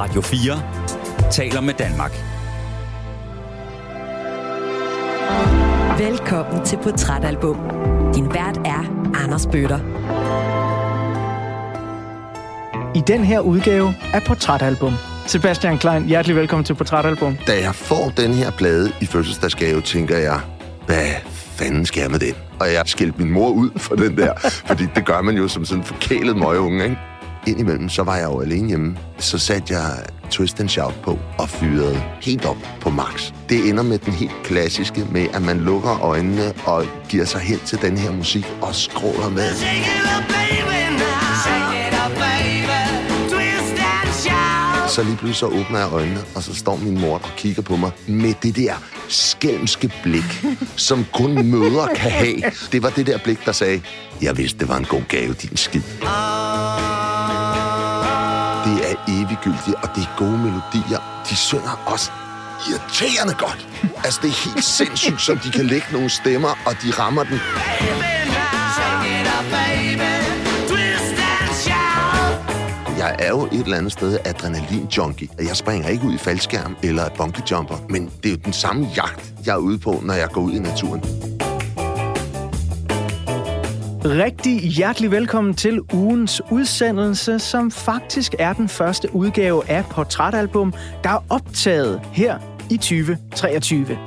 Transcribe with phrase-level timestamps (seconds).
[0.00, 2.12] Radio 4 taler med Danmark.
[5.98, 7.56] Velkommen til Portrætalbum.
[8.14, 9.78] Din vært er Anders Bøtter.
[12.94, 14.92] I den her udgave af Portrætalbum.
[15.26, 17.36] Sebastian Klein, hjertelig velkommen til Portrætalbum.
[17.46, 20.40] Da jeg får den her plade i fødselsdagsgave, tænker jeg,
[20.86, 22.34] hvad fanden skal jeg med den?
[22.60, 24.32] Og jeg skældte min mor ud for den der,
[24.66, 27.09] fordi det gør man jo som sådan en forkælet møgeunge, ikke?
[27.46, 28.96] Indimellem, så var jeg jo alene hjemme.
[29.18, 33.32] Så satte jeg Twist and Shout på og fyrede helt op på max.
[33.48, 37.58] Det ender med den helt klassiske med, at man lukker øjnene og giver sig hen
[37.58, 39.50] til den her musik og skråler med.
[44.88, 47.76] Så lige pludselig så åbner jeg øjnene, og så står min mor og kigger på
[47.76, 48.74] mig med det der
[49.08, 50.44] skælmske blik,
[50.76, 52.42] som kun møder kan have.
[52.72, 53.82] Det var det der blik, der sagde,
[54.22, 55.82] jeg vidste, det var en god gave, din skid.
[58.70, 61.22] Det er eviggyldigt, og det er gode melodier.
[61.28, 62.10] De synger også
[62.68, 63.68] irriterende godt.
[64.04, 67.40] Altså, det er helt sindssygt, som de kan lægge nogle stemmer, og de rammer den.
[72.98, 75.28] Jeg er jo et eller andet sted adrenalin-junkie.
[75.38, 78.88] Jeg springer ikke ud i faldskærm eller bungee jumper, men det er jo den samme
[78.96, 81.39] jagt, jeg er ude på, når jeg går ud i naturen.
[84.04, 91.10] Rigtig hjertelig velkommen til ugens udsendelse, som faktisk er den første udgave af Portrætalbum, der
[91.10, 92.38] er optaget her
[92.70, 93.98] i 2023.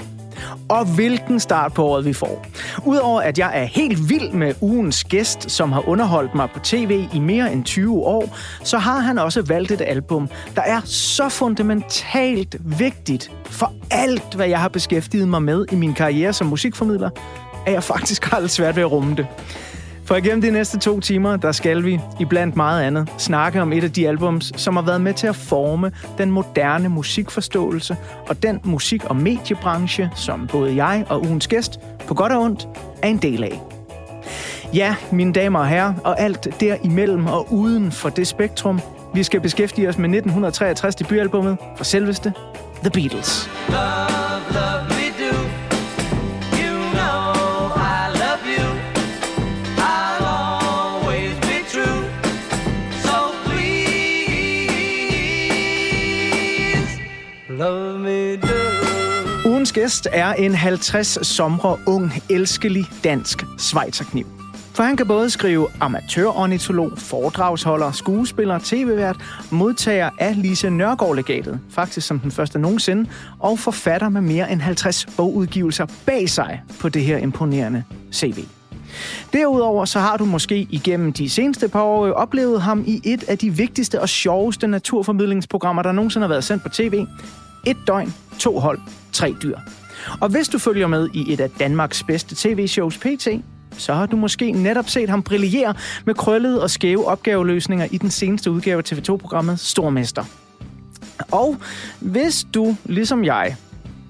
[0.69, 2.45] Og hvilken start på året vi får.
[2.85, 7.07] Udover at jeg er helt vild med ugens gæst, som har underholdt mig på tv
[7.13, 11.29] i mere end 20 år, så har han også valgt et album, der er så
[11.29, 17.09] fundamentalt vigtigt for alt, hvad jeg har beskæftiget mig med i min karriere som musikformidler,
[17.65, 19.27] at jeg faktisk har lidt svært ved at rumme det.
[20.05, 23.73] For igennem de næste to timer, der skal vi, i blandt meget andet, snakke om
[23.73, 28.43] et af de albums, som har været med til at forme den moderne musikforståelse og
[28.43, 32.67] den musik- og mediebranche, som både jeg og ugens gæst, på godt og ondt,
[33.01, 33.61] er en del af.
[34.73, 38.79] Ja, mine damer og herrer, og alt derimellem og uden for det spektrum,
[39.13, 42.33] vi skal beskæftige os med 1963 debutalbummet fra selveste
[42.83, 43.49] The Beatles.
[43.69, 44.22] Love,
[59.73, 64.25] gæst er en 50 somre ung, elskelig dansk svejserkniv.
[64.73, 69.15] For han kan både skrive amatørornitolog, foredragsholder, skuespiller, tv-vært,
[69.51, 75.05] modtager af Lise Nørgaard-legatet, faktisk som den første nogensinde, og forfatter med mere end 50
[75.17, 78.45] bogudgivelser bag sig på det her imponerende CV.
[79.33, 83.37] Derudover så har du måske igennem de seneste par år oplevet ham i et af
[83.37, 87.05] de vigtigste og sjoveste naturformidlingsprogrammer, der nogensinde har været sendt på tv.
[87.65, 88.79] Et døgn, to hold,
[89.13, 89.57] tre dyr.
[90.21, 93.27] Og hvis du følger med i et af Danmarks bedste tv-shows PT,
[93.77, 95.73] så har du måske netop set ham brillere
[96.05, 100.23] med krøllede og skæve opgaveløsninger i den seneste udgave af TV2-programmet Stormester.
[101.31, 101.57] Og
[101.99, 103.55] hvis du, ligesom jeg,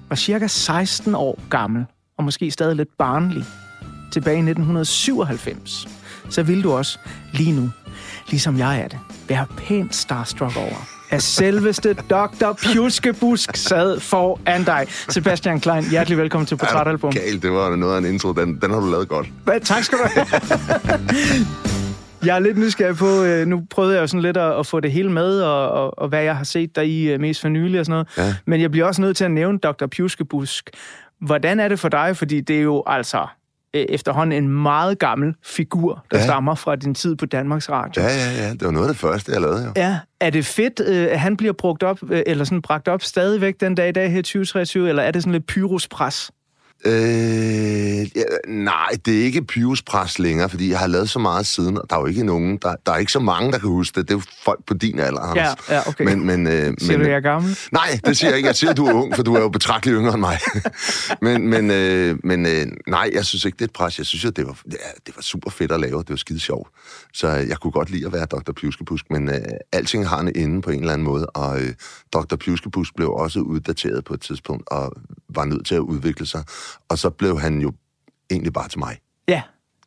[0.08, 1.84] var cirka 16 år gammel,
[2.18, 3.44] og måske stadig lidt barnlig,
[4.12, 5.88] tilbage i 1997,
[6.30, 6.98] så vil du også
[7.32, 7.70] lige nu,
[8.30, 8.98] ligesom jeg er det,
[9.28, 12.52] være pænt starstruck over, at selveste Dr.
[12.52, 14.86] Pjuskebusk sad foran dig.
[14.88, 17.12] Sebastian Klein, hjertelig velkommen til Portrætalbum.
[17.12, 18.32] Galt, det var noget af en intro.
[18.32, 19.28] Den, den har du lavet godt.
[19.44, 20.26] Hvad, tak skal du have.
[22.24, 24.80] Jeg er lidt nysgerrig på, øh, nu prøvede jeg jo sådan lidt at, at få
[24.80, 27.48] det hele med, og, og, og hvad jeg har set der i øh, mest for
[27.48, 28.28] nylig og sådan noget.
[28.28, 28.34] Ja.
[28.46, 29.86] Men jeg bliver også nødt til at nævne Dr.
[29.86, 30.70] Pjuskebusk.
[31.20, 32.16] Hvordan er det for dig?
[32.16, 33.26] Fordi det er jo altså
[33.74, 36.24] efterhånden en meget gammel figur, der ja.
[36.24, 38.02] Stammer fra din tid på Danmarks Radio.
[38.02, 38.50] Ja, ja, ja.
[38.50, 39.72] Det var noget af det første, jeg lavede, jo.
[39.76, 43.02] Ja, er det fedt, øh, at han bliver brugt op, øh, eller sådan bragt op
[43.02, 46.30] stadigvæk den dag i dag her i 2023, eller er det sådan lidt pyrospres?
[46.86, 49.82] Øh, ja, nej, det er ikke Pyrus
[50.18, 52.74] længere, fordi jeg har lavet så meget siden, og der er jo ikke nogen, der,
[52.86, 54.08] der er ikke så mange, der kan huske det.
[54.08, 55.56] Det er jo folk på din alder, Anders.
[55.68, 56.04] Ja, ja, okay.
[56.04, 57.58] Men, men, øh, Siger men, du, at jeg er gammel?
[57.72, 58.46] Nej, det siger jeg ikke.
[58.46, 60.38] Jeg siger, at du er ung, for du er jo betragteligt yngre end mig.
[61.22, 63.98] men men, øh, men øh, nej, jeg synes ikke, det er et pres.
[63.98, 65.98] Jeg synes, at det var, ja, det var super fedt at lave.
[65.98, 66.68] Det var skide sjovt.
[67.12, 68.52] Så øh, jeg kunne godt lide at være Dr.
[68.52, 69.36] Pjuskepusk, men øh,
[69.72, 71.72] alting har en ende på en eller anden måde, og øh,
[72.12, 72.36] Dr.
[72.36, 74.92] Pjuskepusk blev også uddateret på et tidspunkt, og
[75.28, 76.44] var nødt til at udvikle sig.
[76.88, 77.72] Og så blev han jo
[78.30, 78.98] egentlig bare til mig.
[79.28, 79.42] Ja,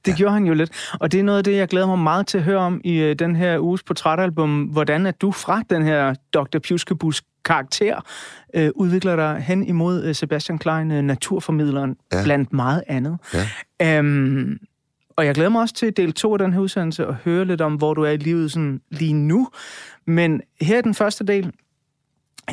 [0.05, 0.17] det ja.
[0.17, 0.71] gjorde han jo lidt.
[0.99, 2.97] Og det er noget af det, jeg glæder mig meget til at høre om i
[2.97, 4.63] øh, den her uges portrætalbum.
[4.63, 6.59] Hvordan er du fra den her Dr.
[6.59, 8.01] Pjuskebus karakter
[8.53, 12.23] øh, udvikler dig hen imod øh, Sebastian Klein, øh, naturformidleren, ja.
[12.23, 13.17] Blandt meget andet.
[13.79, 13.97] Ja.
[13.97, 14.59] Øhm,
[15.17, 17.61] og jeg glæder mig også til del to af den her udsendelse og høre lidt
[17.61, 19.49] om, hvor du er i livet sådan lige nu.
[20.05, 21.51] Men her er den første del.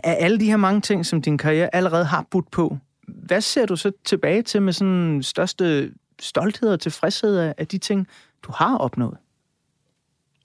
[0.05, 2.79] af alle de her mange ting, som din karriere allerede har budt på,
[3.09, 8.07] hvad ser du så tilbage til med sådan største stolthed og tilfredshed af, de ting,
[8.43, 9.17] du har opnået?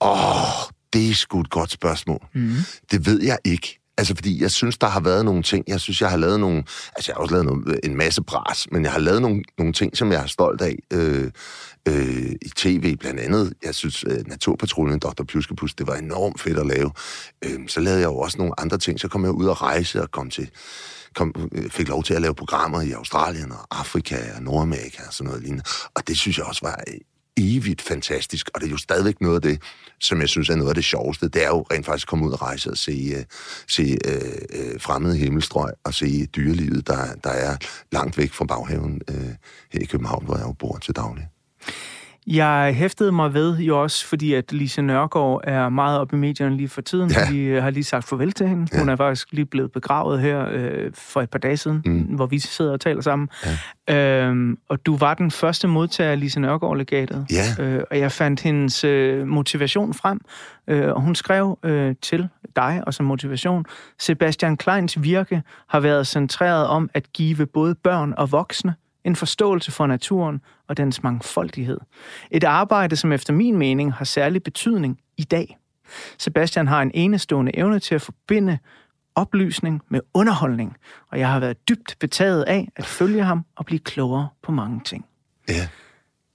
[0.00, 2.26] Åh, oh, det er sgu et godt spørgsmål.
[2.32, 2.52] Mm.
[2.90, 3.80] Det ved jeg ikke.
[3.98, 5.64] Altså, fordi jeg synes, der har været nogle ting.
[5.68, 6.58] Jeg synes, jeg har lavet nogle...
[6.96, 9.72] Altså, jeg har også lavet nogle, en masse bras, men jeg har lavet nogle, nogle
[9.72, 11.30] ting, som jeg er stolt af øh,
[11.88, 13.52] øh, i tv, blandt andet.
[13.64, 15.24] Jeg synes, øh, Naturpatruljen, Dr.
[15.24, 16.90] Pjuskepus, det var enormt fedt at lave.
[17.44, 19.00] Øh, så lavede jeg jo også nogle andre ting.
[19.00, 20.50] Så kom jeg ud og rejse og kom til
[21.14, 25.14] kom, øh, fik lov til at lave programmer i Australien og Afrika og Nordamerika og
[25.14, 25.64] sådan noget lignende.
[25.94, 26.94] Og det synes jeg også var øh,
[27.36, 29.62] evigt fantastisk, og det er jo stadigvæk noget af det,
[30.00, 31.28] som jeg synes er noget af det sjoveste.
[31.28, 33.22] Det er jo rent faktisk at komme ud og rejse og se, uh,
[33.68, 37.56] se uh, fremmede himmelstrøg og se dyrelivet, der, der er
[37.92, 39.16] langt væk fra baghaven uh,
[39.72, 41.28] her i København, hvor jeg jo bor til daglig.
[42.26, 46.56] Jeg hæftede mig ved jo også, fordi at Lise Nørgaard er meget oppe i medierne
[46.56, 47.10] lige for tiden.
[47.10, 47.32] Ja.
[47.32, 48.68] Vi har lige sagt farvel til hende.
[48.72, 48.78] Ja.
[48.78, 52.00] Hun er faktisk lige blevet begravet her øh, for et par dage siden, mm.
[52.00, 53.28] hvor vi sidder og taler sammen.
[53.88, 54.26] Ja.
[54.26, 57.26] Øhm, og du var den første modtager af Lise Nørgaard-legatet.
[57.58, 57.64] Ja.
[57.64, 60.20] Øh, og jeg fandt hendes øh, motivation frem.
[60.68, 63.64] Øh, og hun skrev øh, til dig og som motivation,
[63.98, 68.74] Sebastian Kleins virke har været centreret om at give både børn og voksne
[69.04, 71.78] en forståelse for naturen og dens mangfoldighed.
[72.30, 75.58] Et arbejde, som efter min mening har særlig betydning i dag.
[76.18, 78.58] Sebastian har en enestående evne til at forbinde
[79.14, 80.76] oplysning med underholdning,
[81.12, 84.80] og jeg har været dybt betaget af at følge ham og blive klogere på mange
[84.84, 85.04] ting.
[85.48, 85.68] Ja,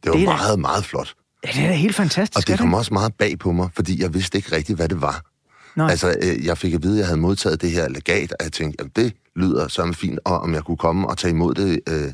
[0.03, 1.15] det var det meget, da, meget flot.
[1.45, 2.37] Ja, det er da helt fantastisk.
[2.37, 5.01] Og det kom også meget bag på mig, fordi jeg vidste ikke rigtigt, hvad det
[5.01, 5.21] var.
[5.75, 5.89] Nej.
[5.89, 8.51] Altså, øh, jeg fik at vide, at jeg havde modtaget det her legat, og jeg
[8.51, 11.79] tænkte, at det lyder som fint, og om jeg kunne komme og tage imod det
[11.89, 12.13] øh,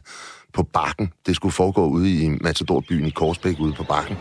[0.53, 1.13] på bakken.
[1.25, 4.17] Det skulle foregå ude i Matadorbyen i Korsbæk, ude på bakken.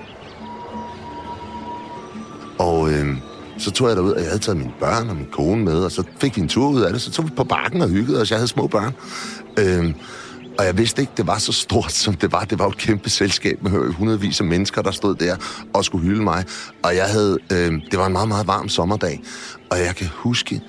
[2.58, 3.16] Og øh,
[3.58, 5.92] så tog jeg derud, og jeg havde taget mine børn og min kone med, og
[5.92, 7.02] så fik vi en tur ud af det.
[7.02, 8.30] Så tog vi på bakken og hyggede os.
[8.30, 8.94] Jeg havde små børn.
[9.58, 9.94] Øh,
[10.58, 12.44] og jeg vidste ikke, det var så stort, som det var.
[12.44, 15.36] Det var jo et kæmpe selskab med hundredvis af mennesker, der stod der
[15.72, 16.44] og skulle hylde mig.
[16.82, 19.20] Og jeg havde, øh, det var en meget, meget varm sommerdag.
[19.70, 20.60] Og jeg kan huske,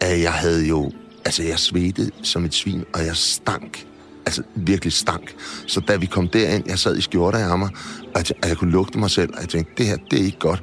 [0.00, 0.90] at jeg havde jo,
[1.24, 3.86] altså jeg svedte som et svin, og jeg stank
[4.26, 5.34] altså virkelig stank.
[5.66, 7.68] Så da vi kom derind, jeg sad i skjorter af mig,
[8.14, 10.38] og jeg, jeg kunne lugte mig selv, og jeg tænkte, det her, det er ikke
[10.38, 10.62] godt.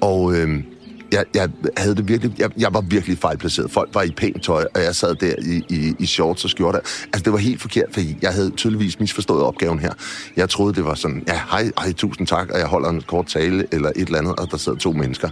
[0.00, 0.64] Og øh,
[1.12, 3.70] jeg, jeg havde det virkelig, jeg, jeg var virkelig fejlplaceret.
[3.70, 6.78] Folk var i pænt tøj, og jeg sad der i, i, i shorts og skjorter.
[6.78, 9.92] Altså, det var helt forkert, fordi jeg havde tydeligvis misforstået opgaven her.
[10.36, 13.26] Jeg troede, det var sådan, ja, hej, hej, tusind tak, og jeg holder en kort
[13.26, 15.28] tale, eller et eller andet, og der sidder to mennesker.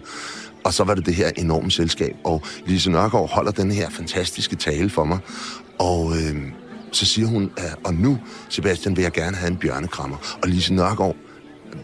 [0.65, 4.57] Og så var det det her enorme selskab, og Lise Nørgaard holder den her fantastiske
[4.57, 5.19] tale for mig.
[5.79, 6.37] Og øh,
[6.93, 7.51] så siger hun,
[7.85, 10.17] og nu, Sebastian, vil jeg gerne have en bjørnekrammer.
[10.43, 11.17] Og Lise Nørgaard,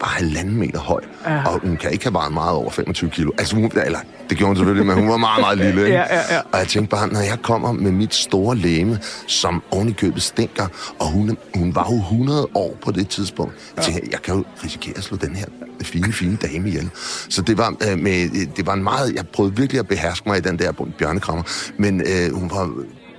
[0.00, 1.49] bare halvanden meter høj, ja.
[1.49, 3.31] og hun kan ikke have vejet meget over 25 kilo.
[3.38, 3.99] Altså, hun, eller,
[4.31, 5.81] det gjorde hun selvfølgelig, men hun var meget, meget lille.
[5.87, 5.97] Ikke?
[5.99, 6.41] Ja, ja, ja.
[6.53, 10.23] Og jeg tænkte bare, når jeg kommer med mit store læme, som oven i købet
[10.23, 10.67] stinker,
[10.99, 14.44] og hun, hun var jo 100 år på det tidspunkt, jeg tænkte, jeg kan jo
[14.64, 15.47] risikere at slå den her
[15.82, 16.91] fine, fine dame ihjel.
[17.29, 19.14] Så det var, øh, med, det var en meget...
[19.14, 21.43] Jeg prøvede virkelig at beherske mig i den der bjørnekrammer,
[21.79, 22.70] men øh, hun var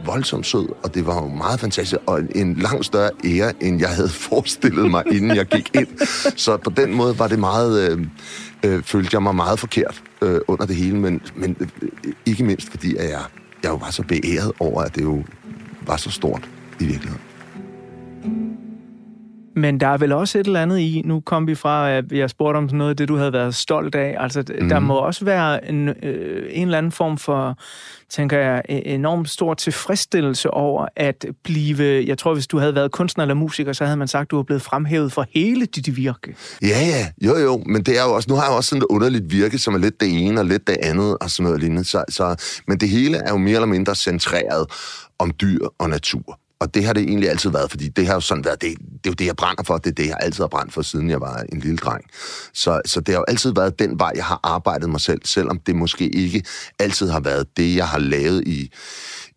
[0.06, 3.90] voldsomt sød, og det var jo meget fantastisk, og en langt større ære, end jeg
[3.90, 5.88] havde forestillet mig, inden jeg gik ind.
[6.38, 8.00] Så på den måde var det meget, øh,
[8.64, 11.68] øh, følte jeg mig meget forkert øh, under det hele, men, men øh,
[12.26, 13.22] ikke mindst fordi, at jeg,
[13.64, 15.24] jeg jo var så beæret over, at det jo
[15.82, 16.50] var så stort
[16.80, 17.22] i virkeligheden.
[19.58, 22.30] Men der er vel også et eller andet i, nu kom vi fra, at jeg
[22.30, 24.16] spurgte om noget af det, du havde været stolt af.
[24.20, 24.70] Altså, mm.
[24.70, 24.88] der mhm.
[24.88, 27.58] må også være en, øh, en eller anden form for,
[28.10, 32.92] tænker jeg, e-, enormt stor tilfredsstillelse over at blive, jeg tror, hvis du havde været
[32.92, 35.98] kunstner eller musiker, så havde man sagt, at du var blevet fremhævet for hele dit
[35.98, 36.36] virke.
[36.62, 38.88] Ja, ja, jo, jo, men det er jo også, nu har jeg også sådan et
[38.90, 41.84] underligt virke, som er lidt det ene og lidt det andet og sådan noget lignende.
[41.84, 42.36] Så, så,
[42.68, 44.66] men det hele er jo mere eller mindre centreret
[45.20, 46.40] om dyr og natur.
[46.60, 49.06] Og det har det egentlig altid været, fordi det har jo sådan været, det, det
[49.06, 51.10] er jo det, jeg brænder for, det er det, jeg altid har brændt for, siden
[51.10, 52.04] jeg var en lille dreng.
[52.54, 55.60] Så, så det har jo altid været den vej, jeg har arbejdet mig selv, selvom
[55.60, 56.44] det måske ikke
[56.80, 58.72] altid har været det, jeg har lavet i,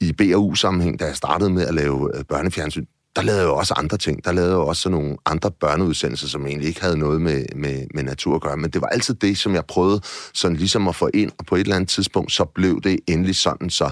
[0.01, 2.85] i BAU-sammenhæng, da jeg startede med at lave øh, børnefjernsyn.
[3.17, 4.25] Der lavede jeg jo også andre ting.
[4.25, 7.87] Der lavede jeg også sådan nogle andre børneudsendelser, som egentlig ikke havde noget med, med,
[7.95, 8.57] med natur at gøre.
[8.57, 10.01] Men det var altid det, som jeg prøvede
[10.35, 13.37] sådan ligesom at få ind, og på et eller andet tidspunkt, så blev det endelig
[13.37, 13.91] sådan, så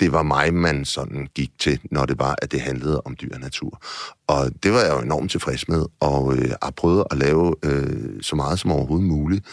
[0.00, 3.34] det var mig, man sådan gik til, når det var, at det handlede om dyr
[3.34, 3.82] og natur.
[4.26, 8.22] Og det var jeg jo enormt tilfreds med, og øh, har prøvet at lave øh,
[8.22, 9.46] så meget som overhovedet muligt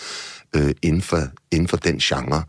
[0.55, 1.21] øh, inden, for,
[1.51, 2.43] inden for den genre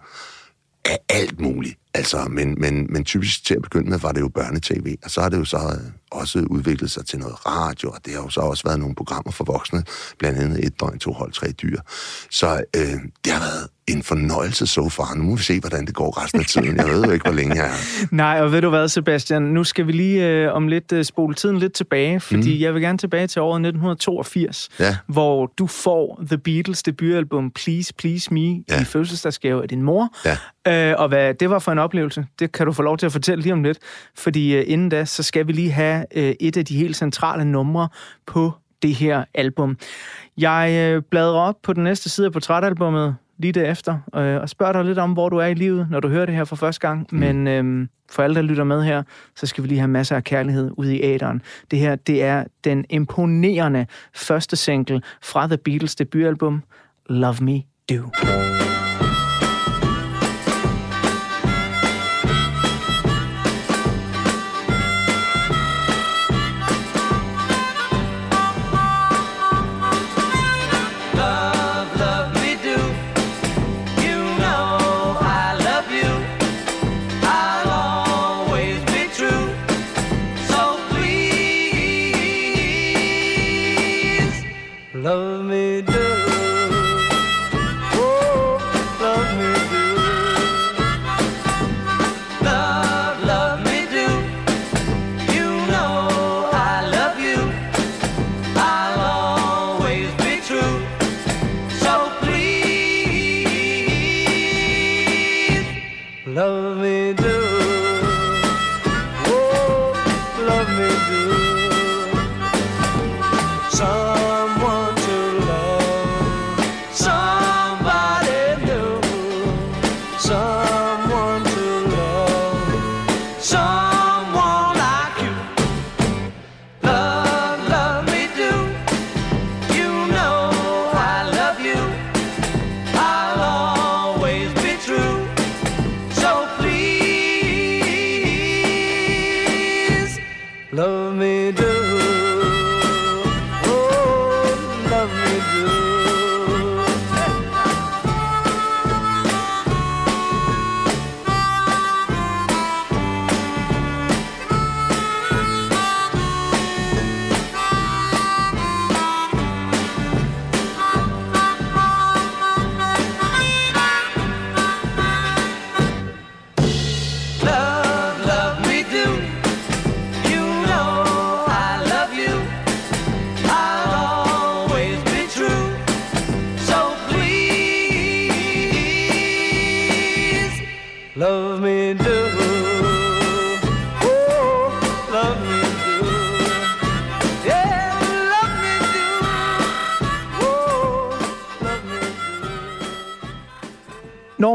[0.85, 1.79] af alt muligt.
[1.95, 5.21] Altså, men, men, men typisk til at begynde med var det jo børnetv, og så
[5.21, 8.31] har det jo så øh, også udviklet sig til noget radio, og det har jo
[8.31, 9.85] så også været nogle programmer for voksne,
[10.19, 11.81] blandt andet et døgn, to hold, tre dyr.
[12.31, 15.15] Så øh, det har været en fornøjelse så so far.
[15.15, 16.77] Nu må vi se, hvordan det går resten af tiden.
[16.77, 18.07] Jeg ved jo ikke, hvor længe jeg er.
[18.15, 19.43] Nej, og ved du hvad, Sebastian?
[19.43, 22.61] Nu skal vi lige øh, om lidt øh, spole tiden lidt tilbage, fordi mm.
[22.61, 24.97] jeg vil gerne tilbage til året 1982, ja.
[25.07, 28.81] hvor du får The Beatles debutalbum Please Please Me ja.
[28.81, 30.09] i fødselsdagsgave af din mor.
[30.25, 30.91] Ja.
[30.91, 33.13] Øh, og hvad det var for en oplevelse, det kan du få lov til at
[33.13, 33.79] fortælle lige om lidt.
[34.17, 37.45] Fordi øh, inden da, så skal vi lige have øh, et af de helt centrale
[37.45, 37.89] numre
[38.27, 39.77] på det her album.
[40.39, 44.73] Jeg øh, bladrer op på den næste side af portrætalbummet, lige derefter, øh, og spørger
[44.73, 46.89] dig lidt om, hvor du er i livet, når du hører det her for første
[46.89, 47.07] gang.
[47.13, 47.19] Mm.
[47.19, 49.03] Men øh, for alle, der lytter med her,
[49.37, 51.43] så skal vi lige have masser af kærlighed ude i æderen.
[51.71, 56.63] Det her, det er den imponerende første single fra The Beatles debutalbum,
[57.09, 58.11] Love Me Do.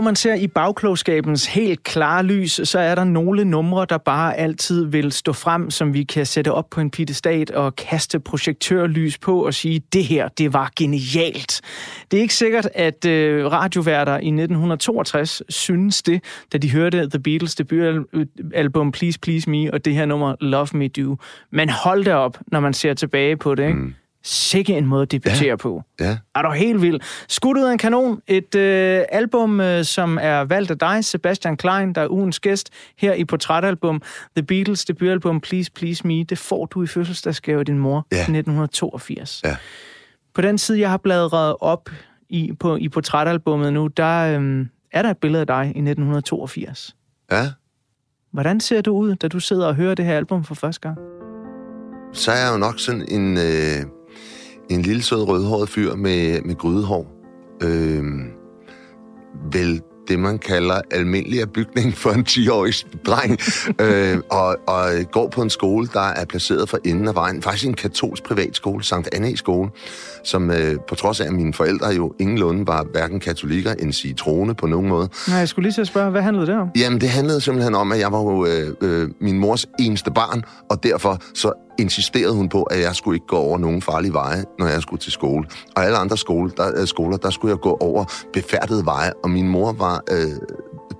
[0.07, 4.85] Man ser i bagklogskabens helt klare lys, så er der nogle numre, der bare altid
[4.85, 9.45] vil stå frem, som vi kan sætte op på en pittestat og kaste projektørlys på
[9.45, 11.61] og sige, det her, det var genialt.
[12.11, 16.23] Det er ikke sikkert, at øh, radioværter i 1962 synes det,
[16.53, 20.87] da de hørte The Beatles debutalbum Please Please Me og det her nummer Love Me
[20.87, 21.17] Do.
[21.51, 23.79] Men hold da op, når man ser tilbage på det, ikke?
[23.79, 23.93] Mm.
[24.23, 25.55] Sikke en måde at debutere ja.
[25.55, 25.83] på.
[25.99, 26.17] Ja.
[26.35, 26.99] Er du helt vild?
[27.27, 28.21] Skudt ud af en kanon.
[28.27, 32.69] Et øh, album, øh, som er valgt af dig, Sebastian Klein, der er ugens gæst
[32.97, 34.01] her i portrætalbum.
[34.35, 36.23] The Beatles debutalbum Please Please Me.
[36.23, 38.17] Det får du i fødselsdagsgave af din mor ja.
[38.17, 39.41] i 1982.
[39.45, 39.55] Ja.
[40.33, 41.89] På den side, jeg har bladret op
[42.29, 46.95] i, på, i portrætalbummet nu, der øh, er der et billede af dig i 1982.
[47.31, 47.51] Ja.
[48.31, 50.97] Hvordan ser du ud, da du sidder og hører det her album for første gang?
[52.13, 53.37] Så er jeg jo nok sådan en...
[53.37, 53.96] Øh
[54.69, 57.07] en lille sød rødhåret fyr med, med grydehår.
[57.63, 58.03] Øh,
[59.51, 62.73] vel det, man kalder almindelig af bygning for en 10-årig
[63.05, 63.39] dreng,
[63.81, 67.41] øh, og, og går på en skole, der er placeret for enden af vejen.
[67.41, 69.69] Faktisk en katolsk privatskole, Sankt Anne skole,
[70.23, 74.13] som øh, på trods af, at mine forældre jo ingenlunde var hverken katolikker end sige
[74.13, 75.09] troende på nogen måde.
[75.27, 76.69] Nej, jeg skulle lige så spørge, hvad handlede det om?
[76.77, 80.43] Jamen, det handlede simpelthen om, at jeg var jo øh, øh, min mors eneste barn,
[80.69, 84.43] og derfor så insisterede hun på, at jeg skulle ikke gå over nogen farlige veje,
[84.59, 85.45] når jeg skulle til skole.
[85.75, 89.29] Og alle andre skole, der, øh, skoler, der skulle jeg gå over befærdede veje, og
[89.29, 90.31] min mor var øh,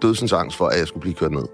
[0.02, 1.46] dødsens angst for, at jeg skulle blive kørt ned.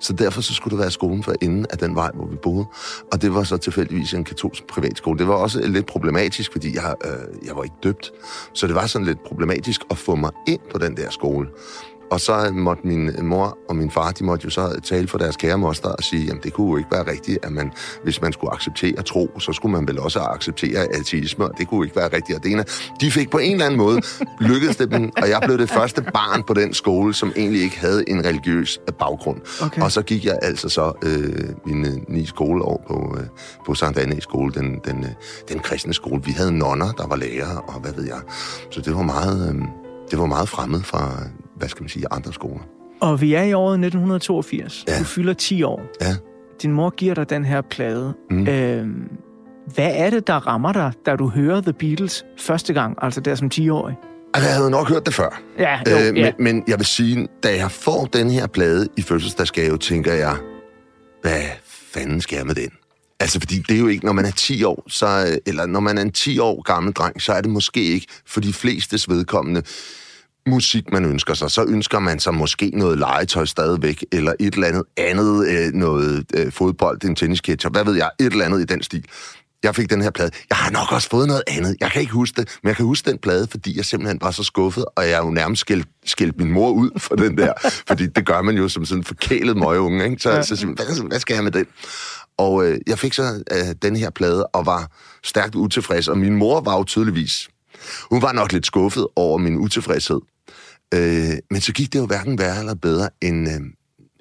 [0.00, 2.66] Så derfor så skulle det være skolen for enden af den vej, hvor vi boede.
[3.12, 5.18] Og det var så tilfældigvis en katolsk privatskole.
[5.18, 8.12] Det var også lidt problematisk, fordi jeg, øh, jeg var ikke døbt.
[8.52, 11.48] Så det var sådan lidt problematisk at få mig ind på den der skole.
[12.10, 15.36] Og så måtte min mor og min far, de måtte jo så tale for deres
[15.36, 17.72] kære moster og sige, jamen det kunne jo ikke være rigtigt, at man,
[18.04, 21.86] hvis man skulle acceptere tro, så skulle man vel også acceptere ateisme, og det kunne
[21.86, 22.38] ikke være rigtigt.
[22.38, 22.64] Og det ene,
[23.00, 24.00] de fik på en eller anden måde
[24.50, 27.78] lykkedes det dem, og jeg blev det første barn på den skole, som egentlig ikke
[27.78, 29.40] havde en religiøs baggrund.
[29.62, 29.82] Okay.
[29.82, 33.26] Og så gik jeg altså så øh, mine ni skoleår på, øh,
[33.66, 35.10] på Sankt Anne skole, den, den, øh,
[35.48, 36.22] den kristne skole.
[36.24, 38.20] Vi havde nonner, der var lærere, og hvad ved jeg.
[38.70, 39.62] Så det var meget, øh,
[40.10, 41.22] det var meget fremmed fra,
[41.58, 42.62] hvad skal man sige, andre skoler.
[43.00, 44.84] Og vi er i året 1982.
[44.88, 44.98] Ja.
[44.98, 45.82] Du fylder 10 år.
[46.00, 46.16] Ja.
[46.62, 48.14] Din mor giver dig den her plade.
[48.30, 48.48] Mm.
[48.48, 48.86] Øh,
[49.74, 53.34] hvad er det, der rammer dig, da du hører The Beatles første gang, altså der
[53.34, 53.96] som 10-årig?
[54.34, 55.42] Altså, jeg havde nok hørt det før.
[55.58, 56.32] Ja, jo, øh, men, ja.
[56.38, 60.36] men jeg vil sige, da jeg får den her plade i fødselsdagsgave, tænker jeg,
[61.22, 62.70] hvad fanden skal jeg med den?
[63.20, 65.98] Altså, fordi det er jo ikke, når man er 10 år, så, eller når man
[65.98, 69.62] er en 10 år gammel dreng, så er det måske ikke for de flestes vedkommende
[70.48, 71.50] musik, man ønsker sig.
[71.50, 76.24] Så ønsker man sig måske noget legetøj stadigvæk, eller et eller andet andet, øh, noget
[76.34, 79.04] øh, fodbold, en tennisketcher, hvad ved jeg, et eller andet i den stil.
[79.62, 80.30] Jeg fik den her plade.
[80.50, 81.76] Jeg har nok også fået noget andet.
[81.80, 84.30] Jeg kan ikke huske det, men jeg kan huske den plade, fordi jeg simpelthen var
[84.30, 87.52] så skuffet, og jeg jo nærmest skældt, skældt min mor ud for den der.
[87.88, 90.22] fordi det gør man jo som sådan en forkælet møgeunge, ikke?
[90.22, 90.42] Så, ja.
[90.42, 91.66] så, så hvad, hvad skal jeg med den?
[92.38, 94.90] Og øh, jeg fik så øh, den her plade, og var
[95.24, 97.48] stærkt utilfreds, og min mor var jo tydeligvis...
[98.10, 100.20] Hun var nok lidt skuffet over min utilfredshed.
[100.94, 103.48] Øh, men så gik det jo hverken værre eller bedre end...
[103.48, 103.60] Øh,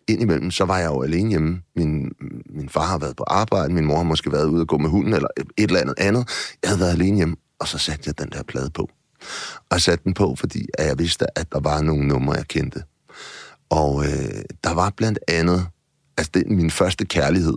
[0.07, 1.61] indimellem, så var jeg jo alene hjemme.
[1.75, 2.11] Min,
[2.49, 4.89] min far har været på arbejde, min mor har måske været ude og gå med
[4.89, 6.29] hunden, eller et eller andet andet.
[6.63, 8.89] Jeg havde været alene hjemme, og så satte jeg den der plade på.
[9.59, 12.83] Og jeg satte den på, fordi jeg vidste, at der var nogle numre, jeg kendte.
[13.69, 15.67] Og øh, der var blandt andet,
[16.17, 17.53] altså det, min første kærlighed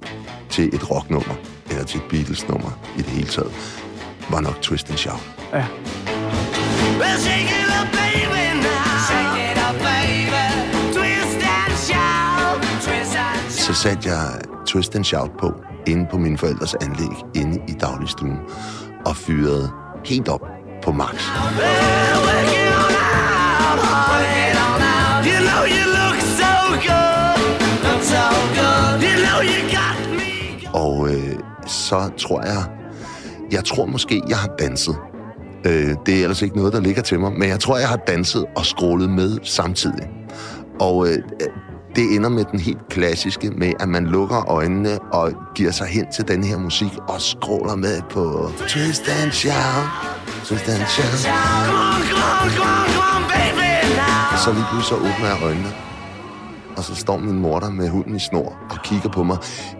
[0.50, 1.34] til et rocknummer,
[1.70, 3.52] eller til et Beatles-nummer i det hele taget,
[4.30, 5.20] var nok Twist and Shout.
[5.52, 5.66] Ja.
[7.00, 8.09] Well,
[13.70, 15.52] så satte jeg Twist and Shout på
[15.86, 18.38] inde på mine forældres anlæg inde i dagligstuen
[19.06, 19.70] og fyrede
[20.04, 20.40] helt op
[20.82, 21.14] på max.
[30.74, 32.64] Og øh, så tror jeg,
[33.52, 34.96] jeg tror måske, jeg har danset.
[35.66, 37.96] Øh, det er ellers ikke noget, der ligger til mig, men jeg tror, jeg har
[37.96, 40.10] danset og scrollet med samtidig.
[40.80, 41.18] Og øh,
[41.96, 46.06] det ender med den helt klassiske, med at man lukker øjnene og giver sig hen
[46.12, 49.86] til den her musik og skråler med på Twist and Shout,
[50.44, 51.34] Twist and Shout.
[54.44, 55.72] Så lige pludselig så åbner jeg øjnene,
[56.76, 59.38] og så står min mor der med hunden i snor og kigger på mig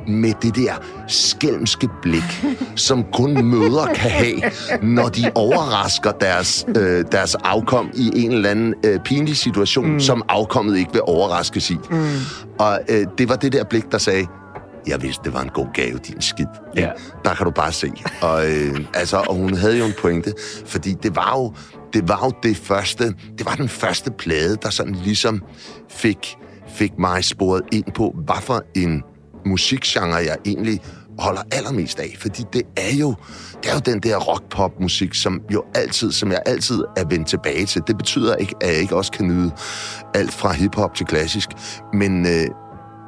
[0.09, 0.73] med det der
[1.09, 2.45] skælmske blik,
[2.77, 4.41] som kun møder kan have,
[4.83, 10.01] når de overrasker deres, øh, deres afkom i en eller anden øh, pinlig situation, mm.
[10.01, 11.79] som afkommet ikke vil overraskes i.
[11.91, 12.07] Mm.
[12.59, 14.27] Og øh, det var det der blik, der sagde,
[14.87, 16.47] jeg vidste, det var en god gave, din skid.
[16.77, 16.91] Ja.
[17.25, 17.93] Der kan du bare se.
[18.23, 20.33] Og, øh, altså, og hun havde jo en pointe,
[20.67, 21.55] fordi det var jo
[21.93, 23.05] det var jo det første,
[23.39, 25.43] det var den første plade, der sådan ligesom
[25.89, 26.37] fik
[26.75, 29.03] fik mig sporet ind på, hvad for en
[29.47, 30.81] musikgenre jeg egentlig
[31.19, 33.15] holder allermest af, fordi det er jo
[33.63, 37.67] det er jo den der rock-pop-musik, som jo altid, som jeg altid er vendt tilbage
[37.67, 37.83] til.
[37.87, 39.51] Det betyder ikke, at jeg ikke også kan nyde
[40.15, 41.49] alt fra hip-hop til klassisk,
[41.93, 42.47] men, øh,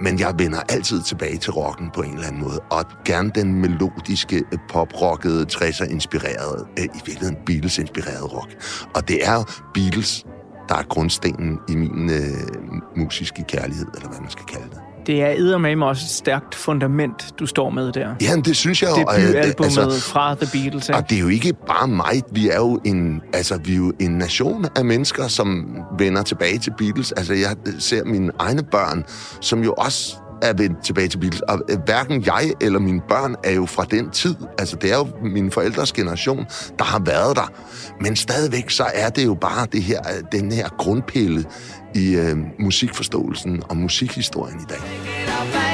[0.01, 3.55] men jeg vender altid tilbage til rocken på en eller anden måde, og gerne den
[3.55, 8.51] melodiske, øh, pop-rockede, 60'er-inspirerede, øh, i virkeligheden Beatles-inspirerede rock.
[8.94, 10.27] Og det er Beatles,
[10.68, 14.79] der er grundstenen i min øh, musiske kærlighed, eller hvad man skal kalde det.
[15.07, 18.14] Det er eddermame også et stærkt fundament, du står med der.
[18.20, 18.96] Ja, det synes jeg jo.
[18.96, 20.88] Debutalbummet altså, fra The Beatles.
[20.88, 20.98] Ikke?
[20.98, 22.22] Og det er jo ikke bare mig.
[22.31, 26.59] Vi er jo en, altså, vi er jo en nation af mennesker, som vender tilbage
[26.59, 27.12] til Beatles.
[27.12, 29.05] Altså, jeg ser mine egne børn,
[29.40, 31.40] som jo også er vendt tilbage til Beatles.
[31.40, 34.35] Og øh, hverken jeg eller mine børn er jo fra den tid.
[34.59, 36.46] Altså, det er jo min forældres generation,
[36.78, 37.52] der har været der.
[38.00, 41.44] Men stadigvæk, så er det jo bare det her, øh, den her grundpille
[41.94, 45.72] i øh, musikforståelsen og musikhistorien i dag.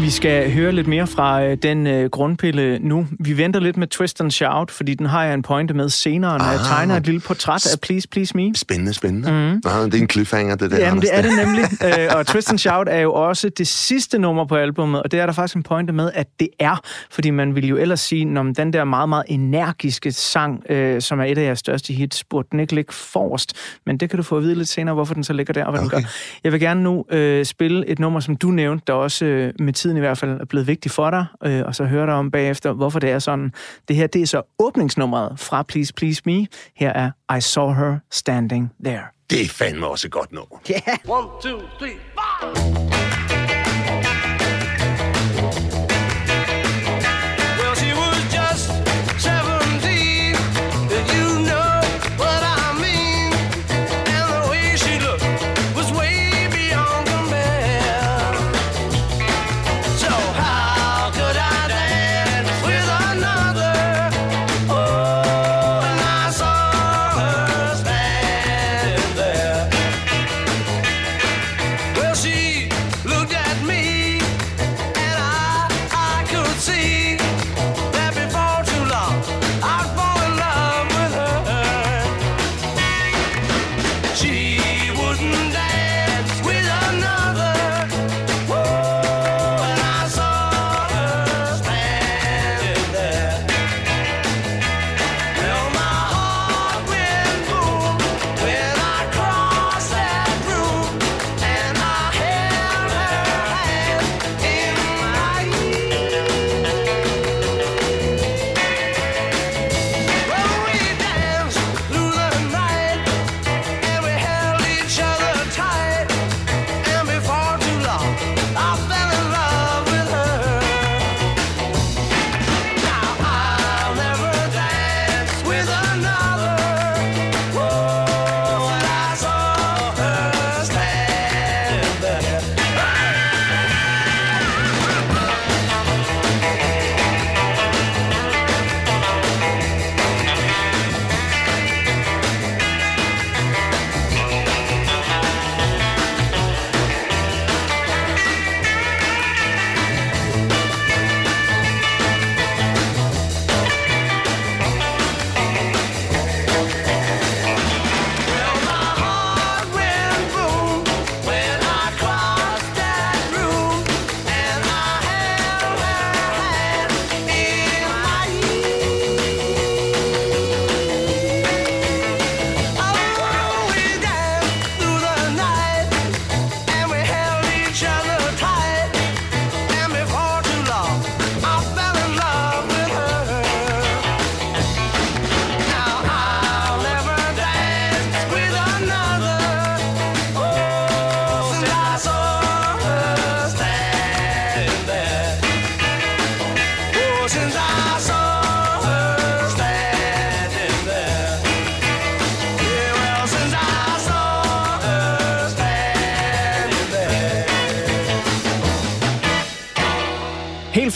[0.00, 3.06] Vi skal høre lidt mere fra øh, den øh, grundpille nu.
[3.20, 6.38] Vi venter lidt med Twist and Shout, fordi den har jeg en pointe med senere,
[6.38, 8.54] når ah, jeg tegner et lille portræt af Please Please Me.
[8.54, 9.30] Spændende, spændende.
[9.30, 9.60] Mm.
[9.64, 10.78] Nå, det er en cliffhanger, det der.
[10.78, 11.64] Jamen, det er det nemlig.
[11.84, 15.20] øh, og Twist and Shout er jo også det sidste nummer på albumet, og det
[15.20, 16.80] er der faktisk en pointe med, at det er,
[17.10, 21.20] fordi man vil jo ellers sige, om den der meget, meget energiske sang, øh, som
[21.20, 23.52] er et af jeres største hits, burde den ikke ligge forrest.
[23.86, 25.70] Men det kan du få at vide lidt senere, hvorfor den så ligger der, og
[25.70, 25.96] hvad okay.
[25.96, 26.10] den gør.
[26.44, 29.72] Jeg vil gerne nu øh, spille et nummer, som du nævnte, der også øh, med
[29.84, 32.30] tiden i hvert fald er blevet vigtigt for dig, øh, og så høre dig om
[32.30, 33.52] bagefter, hvorfor det er sådan.
[33.88, 36.46] Det her, det er så åbningsnummeret fra Please Please Me.
[36.76, 39.02] Her er I Saw Her Standing There.
[39.30, 40.56] Det er fandme også et godt nummer.
[40.70, 40.98] Yeah.
[41.08, 42.83] One, two, three, four!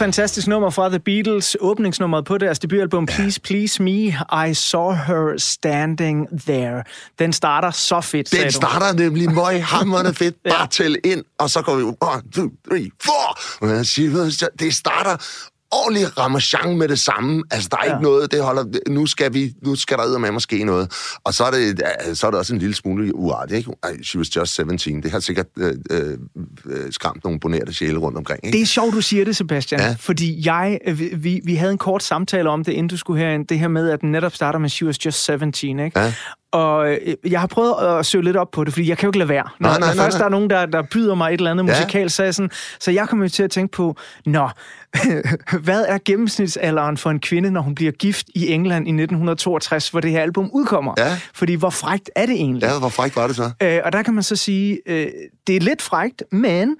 [0.09, 4.07] Fantastisk nummer fra The Beatles, åbningsnummeret på deres debutalbum Please Please Me,
[4.51, 6.83] I Saw Her Standing There.
[7.18, 8.99] Den starter så fedt, Den starter du.
[8.99, 10.37] nemlig møg hammerne fedt.
[10.51, 10.66] Bare ja.
[10.66, 11.94] tæl ind, og så går vi 1,
[12.35, 14.51] 2, 3, 4.
[14.59, 15.16] Det starter
[15.71, 17.45] ordentlig ramachan med det samme.
[17.51, 17.93] Altså, der er ja.
[17.93, 18.65] ikke noget, det holder...
[18.89, 20.93] Nu skal, vi, nu skal der ud med måske noget.
[21.25, 21.83] Og så er, det,
[22.19, 24.05] så er det også en lille smule uartigt, ikke?
[24.05, 25.03] She was just 17.
[25.03, 26.19] Det har sikkert øh, øh,
[26.93, 28.57] skræmt nogle bonerte sjæle rundt omkring, ikke?
[28.57, 29.81] Det er sjovt, du siger det, Sebastian.
[29.81, 29.97] Ja.
[29.99, 30.79] Fordi jeg...
[30.87, 33.47] Øh, vi, vi havde en kort samtale om det, inden du skulle herind.
[33.47, 36.01] Det her med, at den netop starter med She was just 17, ikke?
[36.01, 36.13] Ja.
[36.53, 39.09] Og øh, jeg har prøvet at søge lidt op på det, fordi jeg kan jo
[39.09, 39.49] ikke lade være.
[39.61, 40.19] Når, nej, nej, når nej, først nej.
[40.19, 41.71] der er nogen, der, der byder mig et eller andet ja.
[41.71, 44.49] musikal, så, sådan, så jeg kommer til at tænke på, nå,
[45.65, 50.01] hvad er gennemsnitsalderen for en kvinde, når hun bliver gift i England i 1962, hvor
[50.01, 50.95] det her album udkommer?
[50.99, 51.19] Ja.
[51.35, 52.63] Fordi hvor frægt er det egentlig?
[52.63, 53.51] Ja, hvor frægt var det så?
[53.63, 55.07] Øh, og der kan man så sige, øh,
[55.47, 56.77] det er lidt frægt, men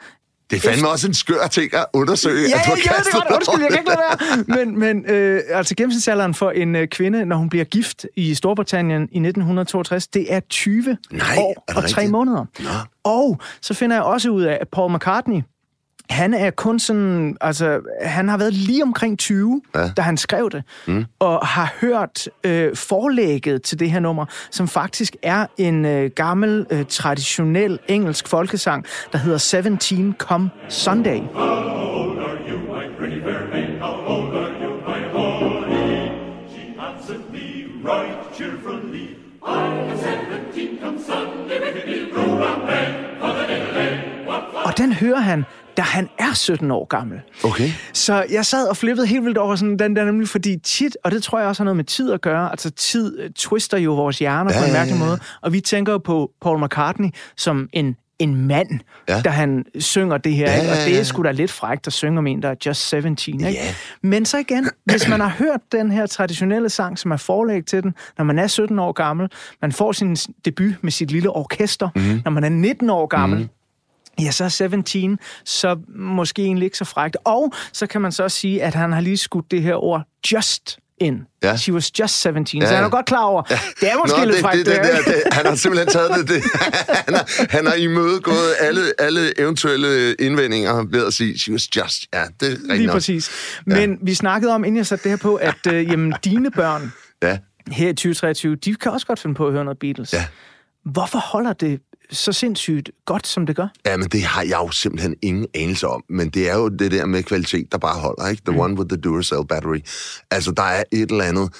[0.51, 3.35] det er fandme også en skør ting at undersøge, ja, har ja, det er godt.
[3.35, 4.45] Undskyld, jeg kan ikke lade være.
[4.65, 9.03] Men, men øh, altså gennemsnitsalderen for en øh, kvinde, når hun bliver gift i Storbritannien
[9.03, 12.45] i 1962, det er 20 Nej, år er og 3 måneder.
[12.59, 12.69] Nå.
[13.05, 15.43] Og så finder jeg også ud af, at Paul McCartney,
[16.11, 19.91] han er kun sådan, altså, han har været lige omkring 20, ja.
[19.97, 21.05] da han skrev det, mm.
[21.19, 26.67] og har hørt øh, forlægget til det her nummer, som faktisk er en øh, gammel,
[26.71, 31.21] øh, traditionel engelsk folkesang, der hedder 17 Come Sunday.
[37.85, 38.29] Right
[44.65, 45.45] og den hører han
[45.79, 47.21] da han er 17 år gammel.
[47.45, 47.71] Okay.
[47.93, 51.11] Så jeg sad og flippede helt vildt over sådan den der, nemlig fordi tit, og
[51.11, 53.95] det tror jeg også har noget med tid at gøre, altså tid uh, twister jo
[53.95, 55.09] vores hjerner ja, på en mærkelig ja, ja.
[55.09, 59.21] måde, og vi tænker jo på Paul McCartney som en en mand, ja.
[59.21, 60.51] da han synger det her.
[60.51, 60.73] Ja, ikke?
[60.73, 63.19] Og det er sgu da lidt frækt at synge om en, der er just 17.
[63.29, 63.51] Ikke?
[63.51, 63.75] Ja.
[64.03, 67.83] Men så igen, hvis man har hørt den her traditionelle sang, som er forlæg til
[67.83, 69.29] den, når man er 17 år gammel,
[69.63, 72.23] man får sin debut med sit lille orkester, mm.
[72.25, 73.49] når man er 19 år gammel, mm
[74.21, 77.17] ja, så er 17 så måske egentlig ikke så frækt.
[77.25, 80.03] Og så kan man så også sige, at han har lige skudt det her ord
[80.33, 81.21] just ind.
[81.43, 81.57] Ja.
[81.57, 82.67] She was just 17, ja.
[82.67, 83.59] så han er godt klar over, ja.
[83.81, 84.67] det er måske Nå, lidt frækt.
[84.67, 86.29] Det, det, det, det, det, han har simpelthen taget det.
[86.29, 86.43] det.
[87.07, 92.07] Han, har, han har imødegået alle, alle eventuelle indvendinger ved at sige, she was just,
[92.15, 92.95] ja, det er Lige nok.
[92.95, 93.31] præcis.
[93.67, 93.97] Men ja.
[94.03, 97.39] vi snakkede om, inden jeg satte det her på, at øh, jamen, dine børn ja.
[97.71, 100.13] her i 2023, de kan også godt finde på at høre noget Beatles.
[100.13, 100.25] Ja.
[100.85, 103.69] Hvorfor holder det så sindssygt godt, som det gør?
[103.87, 106.05] Ja, men det har jeg jo simpelthen ingen anelse om.
[106.09, 108.43] Men det er jo det der med kvalitet, der bare holder, ikke?
[108.47, 108.61] The mm.
[108.61, 109.81] one with the Duracell battery.
[110.31, 111.55] Altså, der er et eller andet,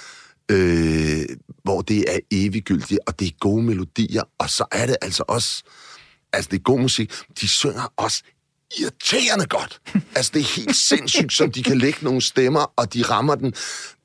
[0.51, 5.25] øh, hvor det er eviggyldigt, og det er gode melodier, og så er det altså
[5.29, 5.63] også...
[6.33, 7.13] Altså, det er god musik.
[7.41, 8.23] De synger også
[8.81, 9.81] irriterende godt.
[10.17, 13.55] altså, det er helt sindssygt, som de kan lægge nogle stemmer, og de rammer den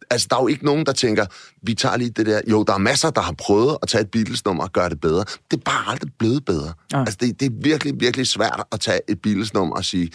[0.10, 1.26] altså, der er jo ikke nogen, der tænker,
[1.62, 2.42] vi tager lige det der.
[2.48, 5.26] Jo, der er masser, der har prøvet at tage et Beatles-nummer og gøre det bedre.
[5.52, 6.74] Det er bare aldrig blevet bedre.
[6.94, 7.00] Ja.
[7.00, 10.10] Altså, det, det er virkelig, virkelig svært at tage et Beatles-nummer og sige,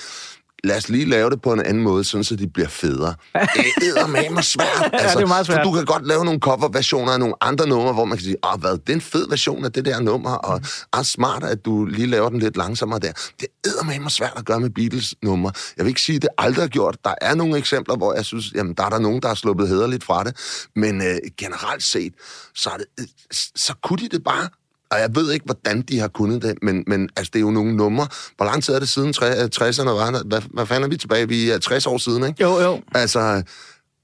[0.64, 3.14] lad os lige lave det på en anden måde, sådan så de bliver federe.
[3.34, 4.90] Det er med mig svært.
[4.92, 5.58] Altså, ja, det er meget svært.
[5.58, 8.36] For du kan godt lave nogle coverversioner af nogle andre numre, hvor man kan sige,
[8.42, 10.60] ah, hvad, det er en fed version af det der nummer, og
[10.92, 13.12] er smart, at du lige laver den lidt langsommere der.
[13.40, 15.52] Det er med mig svært at gøre med Beatles-numre.
[15.76, 16.96] Jeg vil ikke sige, at det aldrig har gjort.
[17.04, 19.68] Der er nogle eksempler, hvor jeg synes, jamen, der er der nogen, der har sluppet
[19.68, 20.36] hederligt fra det.
[20.76, 22.12] Men øh, generelt set,
[22.54, 23.06] så, er det, øh,
[23.56, 24.48] så kunne de det bare
[24.90, 27.50] og jeg ved ikke, hvordan de har kunnet det, men, men altså, det er jo
[27.50, 28.06] nogle numre.
[28.36, 29.88] Hvor lang tid er det siden 60'erne?
[29.88, 30.22] Var?
[30.26, 31.28] Hvad, hvad fanden er vi tilbage?
[31.28, 32.42] Vi er 60 år siden, ikke?
[32.42, 32.80] Jo, jo.
[32.94, 33.42] Altså,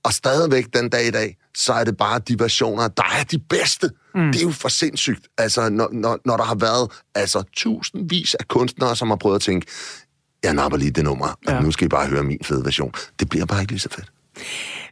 [0.05, 3.39] og stadigvæk den dag i dag, så er det bare de versioner, der er de
[3.39, 3.91] bedste.
[4.15, 4.33] Mm.
[4.33, 5.29] Det er jo for sindssygt.
[5.39, 9.43] Altså, når, når, når der har været altså, tusindvis af kunstnere, som har prøvet at
[9.43, 9.67] tænke,
[10.43, 11.61] jeg napper lige det nummer, ja.
[11.61, 12.93] nu skal I bare høre min fede version.
[13.21, 14.13] Det bliver bare ikke lige så fedt.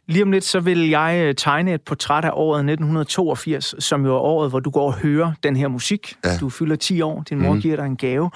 [0.07, 4.15] Lige om lidt, så vil jeg øh, tegne et portræt af året 1982, som jo
[4.15, 6.15] er året, hvor du går og hører den her musik.
[6.25, 6.37] Ja.
[6.37, 7.61] Du fylder 10 år, din mor mm.
[7.61, 8.31] giver dig en gave.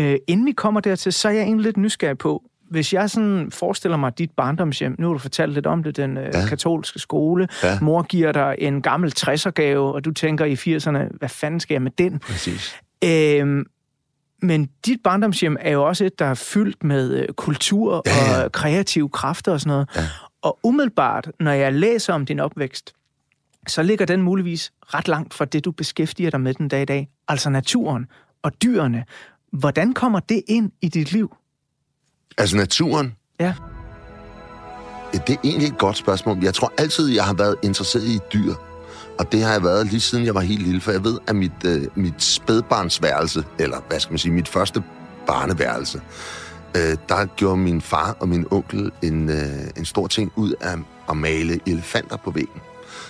[0.00, 3.50] Uh, inden vi kommer dertil, så er jeg egentlig lidt nysgerrig på, hvis jeg sådan
[3.50, 6.46] forestiller mig dit barndomshjem, nu har du fortalt lidt om det, den uh, ja.
[6.48, 7.78] katolske skole, ja.
[7.80, 11.82] mor giver dig en gammel 60'er-gave, og du tænker i 80'erne, hvad fanden skal jeg
[11.82, 12.18] med den?
[12.18, 12.76] Præcis.
[13.04, 13.64] Uh,
[14.42, 18.44] men dit barndomshjem er jo også et, der er fyldt med kultur ja, ja.
[18.44, 19.88] og kreative kræfter og sådan noget.
[19.96, 20.02] Ja.
[20.44, 22.92] Og umiddelbart, når jeg læser om din opvækst,
[23.68, 26.84] så ligger den muligvis ret langt fra det, du beskæftiger dig med den dag i
[26.84, 28.06] dag, altså naturen
[28.42, 29.04] og dyrene.
[29.52, 31.36] Hvordan kommer det ind i dit liv?
[32.38, 33.16] Altså naturen?
[33.40, 33.54] Ja.
[35.12, 36.38] Det er egentlig et godt spørgsmål.
[36.42, 38.54] Jeg tror altid, jeg har været interesseret i dyr.
[39.18, 41.36] Og det har jeg været lige siden jeg var helt lille, for jeg ved, at
[41.36, 44.82] mit, øh, mit spædbarnsværelse, eller hvad skal man sige, mit første
[45.26, 46.00] barneværelse,
[46.76, 50.76] øh, der gjorde min far og min onkel en, øh, en stor ting ud af
[51.10, 52.60] at male elefanter på væggen.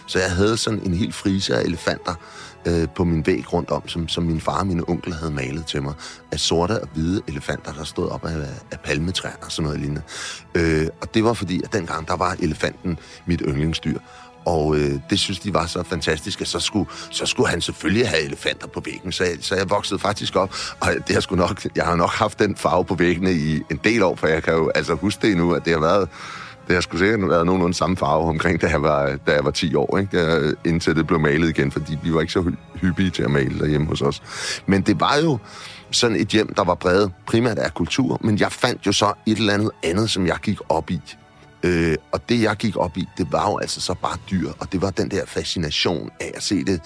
[0.06, 2.14] Så jeg havde sådan en helt frise af elefanter
[2.66, 5.66] øh, på min væg rundt om, som, som min far og min onkel havde malet
[5.66, 5.94] til mig.
[6.32, 8.36] Af sorte og hvide elefanter, der stod op af,
[8.70, 10.02] af palmetræer og sådan noget lignende.
[10.54, 13.98] Øh, og det var fordi, at dengang der var elefanten mit yndlingsdyr.
[14.46, 18.08] Og øh, det synes de var så fantastisk, at så skulle, så skulle han selvfølgelig
[18.08, 19.12] have elefanter på væggen.
[19.12, 22.10] Så, jeg, så jeg voksede faktisk op, og det har sgu nok, jeg har nok
[22.10, 25.28] haft den farve på væggene i en del år, for jeg kan jo altså huske
[25.28, 26.08] det nu, at det har været
[26.66, 29.50] det har sgu sikkert været nogenlunde samme farve omkring, da jeg var, da jeg var
[29.50, 30.18] 10 år, ikke?
[30.18, 33.58] Der, indtil det blev malet igen, fordi vi var ikke så hyppige til at male
[33.58, 34.22] derhjemme hos os.
[34.66, 35.38] Men det var jo
[35.90, 39.38] sådan et hjem, der var bredt primært af kultur, men jeg fandt jo så et
[39.38, 41.00] eller andet andet, som jeg gik op i.
[41.64, 44.72] Øh, og det, jeg gik op i, det var jo altså så bare dyr, og
[44.72, 46.80] det var den der fascination af at se det.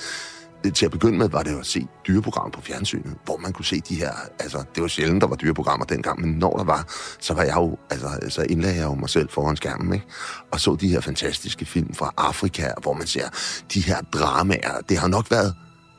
[0.74, 3.64] Til at begynde med var det jo at se dyreprogrammer på fjernsynet, hvor man kunne
[3.64, 6.86] se de her, altså det var sjældent, der var dyreprogrammer dengang, men når der var,
[7.20, 10.06] så var jeg jo, altså så indlagde jeg jo mig selv foran skærmen, ikke?
[10.52, 13.28] Og så de her fantastiske film fra Afrika, hvor man ser
[13.74, 14.80] de her dramaer.
[14.88, 15.54] Det har nok været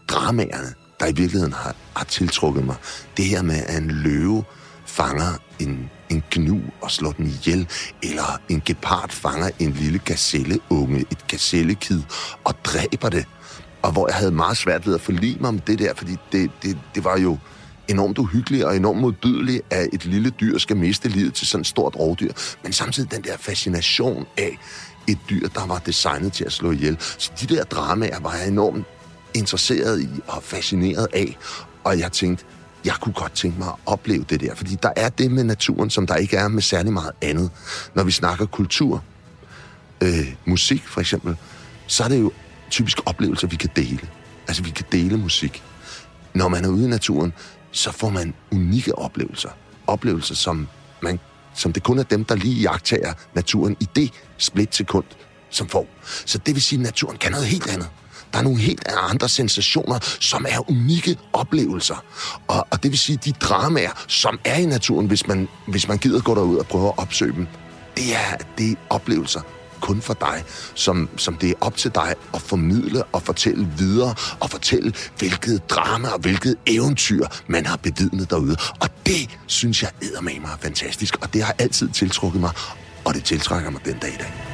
[0.07, 2.75] dramaerne, der i virkeligheden har, har tiltrukket mig.
[3.17, 4.43] Det her med, at en løve
[4.85, 7.67] fanger en en gnu og slår den ihjel,
[8.03, 12.01] eller en gepard fanger en lille gazelleunge, et gazellekid,
[12.43, 13.25] og dræber det.
[13.81, 16.51] Og hvor jeg havde meget svært ved at forlige mig om det der, fordi det,
[16.63, 17.37] det, det var jo
[17.87, 21.67] enormt uhyggeligt og enormt modbydeligt, at et lille dyr skal miste livet til sådan et
[21.67, 22.31] stort rovdyr.
[22.63, 24.57] Men samtidig den der fascination af
[25.07, 26.97] et dyr, der var designet til at slå ihjel.
[26.99, 28.85] Så de der dramaer var jeg enormt
[29.33, 31.37] interesseret i og fascineret af.
[31.83, 32.45] Og jeg tænkte,
[32.85, 35.89] jeg kunne godt tænke mig at opleve det der, fordi der er det med naturen,
[35.89, 37.51] som der ikke er med særlig meget andet.
[37.95, 39.03] Når vi snakker kultur,
[40.01, 41.35] øh, musik for eksempel,
[41.87, 42.31] så er det jo
[42.69, 44.09] typisk oplevelser, vi kan dele.
[44.47, 45.63] Altså, vi kan dele musik.
[46.33, 47.33] Når man er ude i naturen,
[47.71, 49.49] så får man unikke oplevelser.
[49.87, 50.67] Oplevelser, som,
[51.03, 51.19] man,
[51.55, 55.05] som det kun er dem, der lige jagtager naturen i det splitsekund,
[55.49, 55.87] som får.
[56.03, 57.89] Så det vil sige, at naturen kan noget helt andet.
[58.33, 62.03] Der er nogle helt andre sensationer, som er unikke oplevelser.
[62.47, 65.97] Og, og det vil sige, de dramaer, som er i naturen, hvis man, hvis man
[65.97, 67.47] gider gå derud og prøve at opsøge dem,
[67.97, 69.41] det er, det er oplevelser,
[69.81, 70.43] kun for dig,
[70.75, 75.69] som, som det er op til dig at formidle og fortælle videre, og fortælle, hvilket
[75.69, 78.55] drama og hvilket eventyr, man har bevidnet derude.
[78.79, 82.51] Og det synes jeg med mig fantastisk, og det har altid tiltrukket mig,
[83.05, 84.48] og det tiltrækker mig den dag i dag.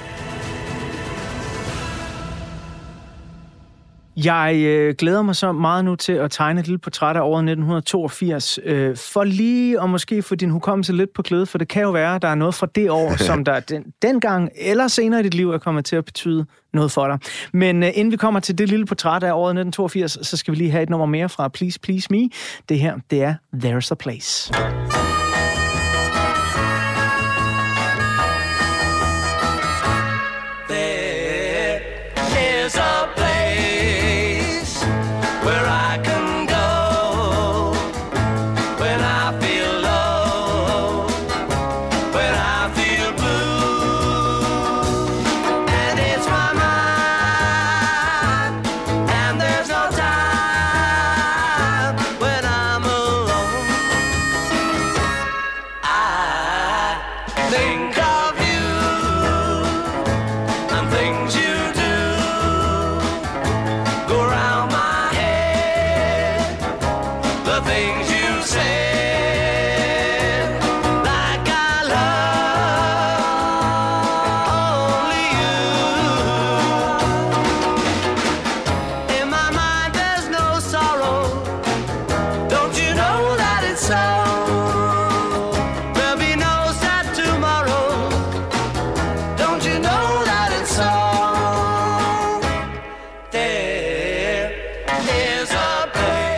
[4.24, 7.40] Jeg øh, glæder mig så meget nu til at tegne et lille portræt af året
[7.40, 11.82] 1982, øh, for lige at måske få din hukommelse lidt på klæde, for det kan
[11.82, 15.20] jo være, at der er noget fra det år, som der den, dengang eller senere
[15.20, 17.20] i dit liv er kommet til at betyde noget for dig.
[17.54, 20.58] Men øh, inden vi kommer til det lille portræt af året 1982, så skal vi
[20.58, 22.30] lige have et nummer mere fra Please Please Me.
[22.70, 24.54] Det her, det er There's a Place.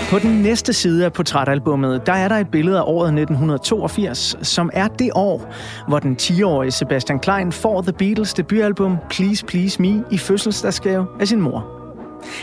[0.09, 4.69] På den næste side af portrætalbummet, der er der et billede af året 1982, som
[4.73, 5.53] er det år,
[5.87, 11.27] hvor den 10-årige Sebastian Klein får The Beatles debutalbum Please Please Me i fødselsdagsgave af
[11.27, 11.65] sin mor.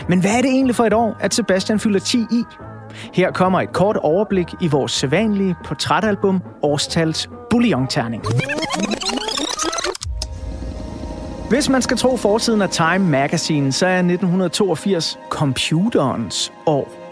[0.08, 2.42] Men hvad er det egentlig for et år, at Sebastian fylder 10 i?
[3.14, 8.24] Her kommer et kort overblik i vores sædvanlige portrætalbum Årstals Bouillon-terning.
[11.48, 17.03] Hvis man skal tro forsiden af Time Magazine, så er 1982 computerens år.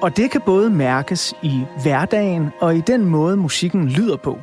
[0.00, 4.38] Og det kan både mærkes i hverdagen og i den måde, musikken lyder på.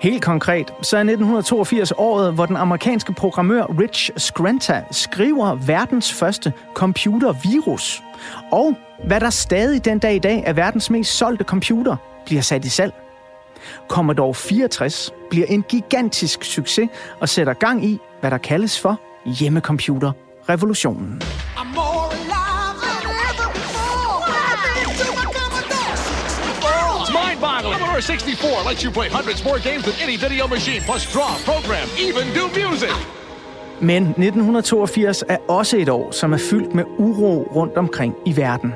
[0.00, 6.52] Helt konkret, så er 1982 året, hvor den amerikanske programmør Rich Skrenta skriver verdens første
[6.74, 8.02] computervirus.
[8.52, 12.64] Og hvad der stadig den dag i dag er verdens mest solgte computer, bliver sat
[12.64, 12.92] i salg.
[13.88, 16.88] Commodore 64 bliver en gigantisk succes
[17.20, 21.22] og sætter gang i, hvad der kaldes for hjemmecomputerrevolutionen.
[21.22, 21.79] revolutionen
[28.00, 32.24] 64 lets you play hundreds more games than any video machine, plus draw, program, even
[32.38, 32.96] do music.
[33.80, 38.72] Men 1982 er også et år, som er fyldt med uro rundt omkring i verden.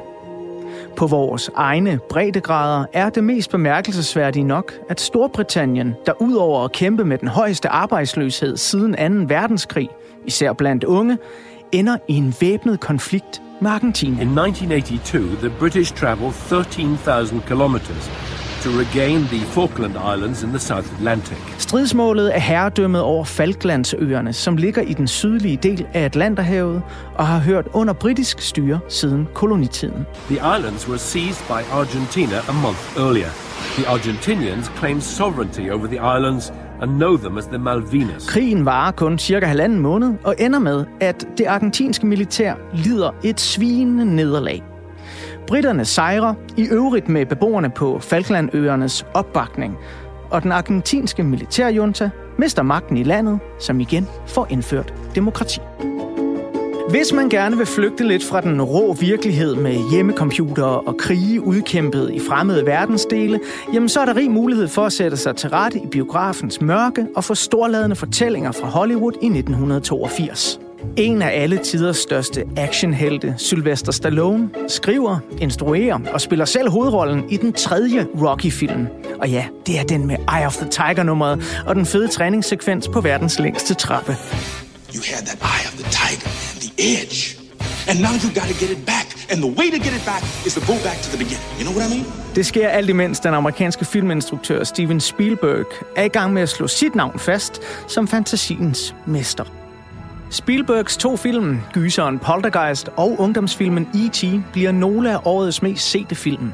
[0.96, 7.04] På vores egne breddegrader er det mest bemærkelsesværdige nok, at Storbritannien, der udover at kæmpe
[7.04, 9.34] med den højeste arbejdsløshed siden 2.
[9.34, 9.88] verdenskrig,
[10.26, 11.18] især blandt unge,
[11.72, 14.22] ender i en væbnet konflikt med Argentina.
[14.22, 18.10] In 1982, the British traveled 13,000 kilometers
[18.64, 21.38] to regain the Falkland Islands in the South Atlantic.
[21.58, 26.82] Stridsmålet er herredømmet over Falklandsøerne, som ligger i den sydlige del af Atlanterhavet
[27.14, 30.06] og har hørt under britisk styre siden kolonitiden.
[30.28, 33.28] The islands were seized by Argentina a month earlier.
[33.76, 38.26] The Argentinians claimed sovereignty over the islands and know them as the Malvinas.
[38.28, 43.40] Krigen varer kun cirka halvanden måned og ender med, at det argentinske militær lider et
[43.40, 44.73] svinende nederlag.
[45.46, 49.78] Britterne sejrer, i øvrigt med beboerne på Falklandøernes opbakning,
[50.30, 55.60] og den argentinske militærjunta mister magten i landet, som igen får indført demokrati.
[56.90, 62.10] Hvis man gerne vil flygte lidt fra den rå virkelighed med hjemmecomputere og krige udkæmpet
[62.12, 63.40] i fremmede verdensdele,
[63.74, 67.06] jamen så er der rig mulighed for at sætte sig til rette i biografens mørke
[67.16, 70.63] og få storladende fortællinger fra Hollywood i 1982.
[70.96, 77.36] En af alle tiders største actionhelte, Sylvester Stallone, skriver, instruerer og spiller selv hovedrollen i
[77.36, 78.86] den tredje Rocky-film.
[79.20, 83.00] Og ja, det er den med Eye of the Tiger-nummeret og den fede træningssekvens på
[83.00, 84.16] verdens længste trappe.
[84.94, 86.28] You had that eye of the tiger,
[86.60, 87.38] the edge.
[87.88, 89.06] And now you gotta get it back.
[89.30, 91.48] And the way to get it back is to go back to the beginning.
[91.58, 92.06] You know what I mean?
[92.34, 95.66] Det sker alt imens den amerikanske filminstruktør Steven Spielberg
[95.96, 99.63] er i gang med at slå sit navn fast som fantasiens mester.
[100.34, 106.52] Spielbergs to film, gyseren Poltergeist og ungdomsfilmen E.T., bliver nogle af årets mest sete film.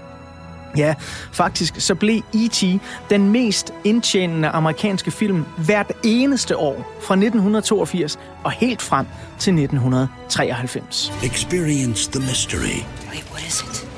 [0.76, 0.95] Ja,
[1.33, 2.64] faktisk så blev E.T.
[3.11, 9.07] den mest indtjenende amerikanske film hvert eneste år fra 1982 og helt frem
[9.39, 11.12] til 1993.
[11.24, 12.85] Experience the mystery.
[13.11, 13.89] Wait, what is it?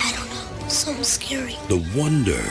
[0.00, 0.68] I don't know.
[0.68, 1.54] So scary.
[1.68, 2.44] The wonder.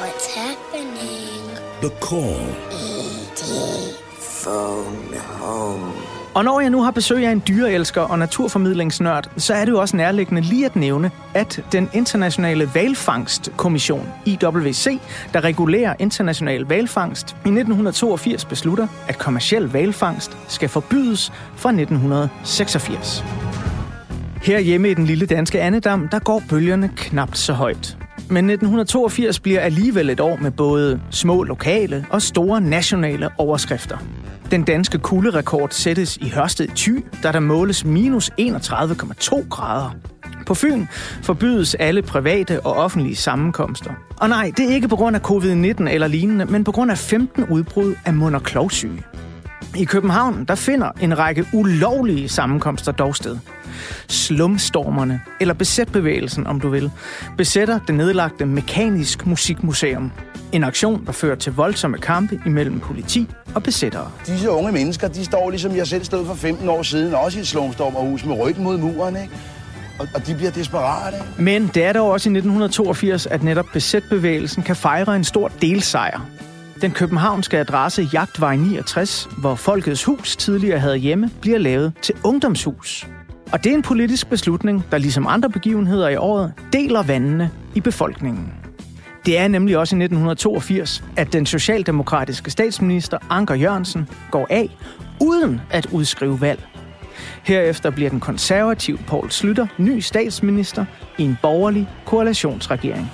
[0.00, 1.58] What's happening?
[1.82, 2.48] The call.
[2.72, 4.03] E.T.
[4.44, 5.92] Phone home.
[6.34, 9.80] Og når jeg nu har besøg af en dyreelsker og naturformidlingsnørd, så er det jo
[9.80, 14.98] også nærliggende lige at nævne, at den internationale valfangstkommission, IWC,
[15.32, 23.24] der regulerer international valfangst, i 1982 beslutter, at kommersiel valfangst skal forbydes fra 1986.
[24.42, 27.96] Her hjemme i den lille danske Annedam, der går bølgerne knapt så højt.
[28.16, 33.98] Men 1982 bliver alligevel et år med både små lokale og store nationale overskrifter.
[34.50, 39.90] Den danske kulderekord sættes i Hørsted Thy, da der måles minus 31,2 grader.
[40.46, 40.86] På Fyn
[41.22, 43.90] forbydes alle private og offentlige sammenkomster.
[44.16, 46.98] Og nej, det er ikke på grund af covid-19 eller lignende, men på grund af
[46.98, 49.02] 15 udbrud af mund- og klovsyge.
[49.76, 53.38] I København der finder en række ulovlige sammenkomster dog sted.
[54.08, 56.90] Slumstormerne, eller besætbevægelsen om du vil,
[57.36, 60.12] besætter det nedlagte Mekanisk Musikmuseum.
[60.52, 64.10] En aktion, der fører til voldsomme kampe imellem politi og besættere.
[64.26, 67.40] Disse unge mennesker, de står ligesom jeg selv stod for 15 år siden, også i
[67.40, 69.30] et slumstormerhus med ryggen mod muren, ikke?
[69.98, 71.16] Og, og de bliver desperate.
[71.38, 76.20] Men det er dog også i 1982, at netop besætbevægelsen kan fejre en stor delsejr.
[76.80, 83.06] Den københavnske adresse Jagtvej 69, hvor Folkets Hus tidligere havde hjemme, bliver lavet til ungdomshus.
[83.52, 87.80] Og det er en politisk beslutning, der ligesom andre begivenheder i året deler vandene i
[87.80, 88.52] befolkningen.
[89.26, 94.76] Det er nemlig også i 1982, at den socialdemokratiske statsminister Anker Jørgensen går af,
[95.20, 96.62] uden at udskrive valg.
[97.42, 100.84] Herefter bliver den konservative Poul Slytter ny statsminister
[101.18, 103.10] i en borgerlig koalitionsregering.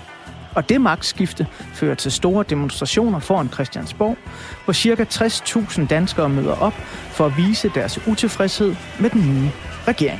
[0.54, 4.16] Og det magtskifte fører til store demonstrationer foran Christiansborg,
[4.64, 5.04] hvor ca.
[5.04, 6.74] 60.000 danskere møder op
[7.10, 9.50] for at vise deres utilfredshed med den nye
[9.84, 10.18] Pra quê?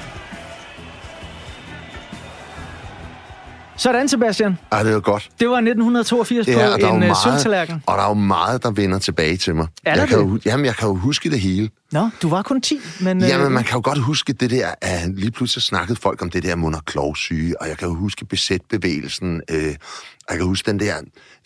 [3.80, 4.58] Sådan, Sebastian.
[4.72, 5.30] Ej, det var godt.
[5.40, 7.82] Det var 1982 Ja, på jo en øh, meget- sølvtallerken.
[7.86, 9.66] Og der er jo meget, der vender tilbage til mig.
[9.84, 10.24] Er der jeg kan det?
[10.24, 11.70] jo, hu- jamen, jeg kan jo huske det hele.
[11.92, 13.22] Nå, du var kun 10, men...
[13.22, 16.30] øh, Jamen, man kan jo godt huske det der, at lige pludselig snakkede folk om
[16.30, 20.46] det der mund- og klovsyge, og jeg kan jo huske besætbevægelsen, øh, og jeg kan
[20.46, 20.94] huske den der,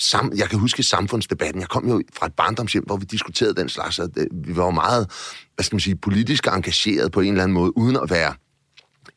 [0.01, 1.61] sam, jeg kan huske samfundsdebatten.
[1.61, 4.65] Jeg kom jo fra et barndomshjem, hvor vi diskuterede den slags, og det, vi var
[4.65, 5.07] jo meget,
[5.55, 8.33] hvad skal man sige, politisk engageret på en eller anden måde, uden at være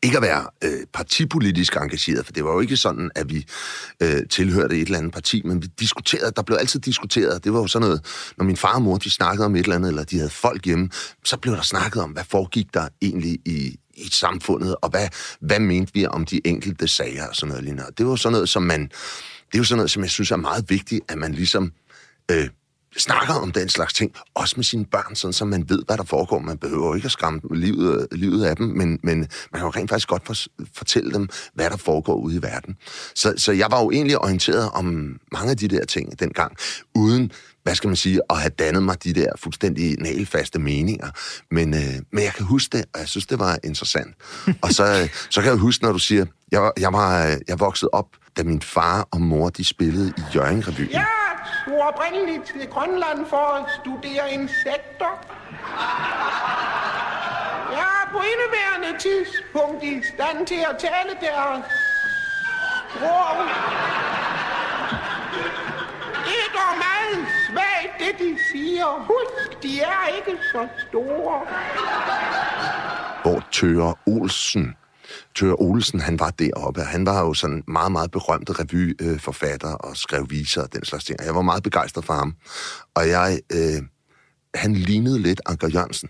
[0.02, 3.46] ikke at være øh, partipolitisk engageret, for det var jo ikke sådan, at vi
[4.02, 7.58] øh, tilhørte et eller andet parti, men vi diskuterede, der blev altid diskuteret, det var
[7.58, 8.04] jo sådan noget,
[8.36, 10.64] når min far og mor, de snakkede om et eller andet, eller de havde folk
[10.64, 10.90] hjemme,
[11.24, 15.08] så blev der snakket om, hvad foregik der egentlig i, i samfundet, og hvad,
[15.40, 17.92] hvad mente vi om de enkelte sager og sådan noget lignende.
[17.98, 20.36] Det var sådan noget, som man, det er jo sådan noget, som jeg synes er
[20.36, 21.72] meget vigtigt, at man ligesom
[22.30, 22.48] øh,
[22.98, 26.04] snakker om den slags ting, også med sine børn, sådan så man ved, hvad der
[26.04, 26.38] foregår.
[26.38, 29.90] Man behøver ikke at skræmme livet, livet af dem, men, men man kan jo rent
[29.90, 30.34] faktisk godt for,
[30.74, 32.76] fortælle dem, hvad der foregår ude i verden.
[33.14, 34.84] Så, så jeg var jo egentlig orienteret om
[35.32, 36.56] mange af de der ting dengang,
[36.94, 37.32] uden
[37.62, 41.10] hvad skal man sige, at have dannet mig de der fuldstændig nælfaste meninger.
[41.50, 44.14] Men, øh, men jeg kan huske det, og jeg synes, det var interessant.
[44.62, 47.90] og så, så kan jeg huske, når du siger, jeg, jeg, var, øh, jeg voksede
[47.92, 50.92] op, da min far og mor, de spillede i Jørgen-revyen.
[50.92, 51.06] Jeg
[51.68, 55.12] tog oprindeligt til Grønland for at studere insekter.
[57.78, 61.64] Jeg er på indeværende tidspunkt i stand til at tale deres
[62.90, 63.36] sprog.
[66.26, 68.86] Det er dog meget svagt, det de siger.
[69.10, 71.40] Husk, de er ikke så store.
[73.22, 74.76] hvor Tøre Olsen,
[75.34, 76.82] Tøre Olsen, han var deroppe.
[76.82, 81.20] Han var jo sådan meget, meget berømte revyforfatter og skrev viser og den slags ting.
[81.20, 82.34] Og Jeg var meget begejstret for ham.
[82.94, 83.82] Og jeg, øh,
[84.54, 86.08] han lignede lidt Anker Jørgensen.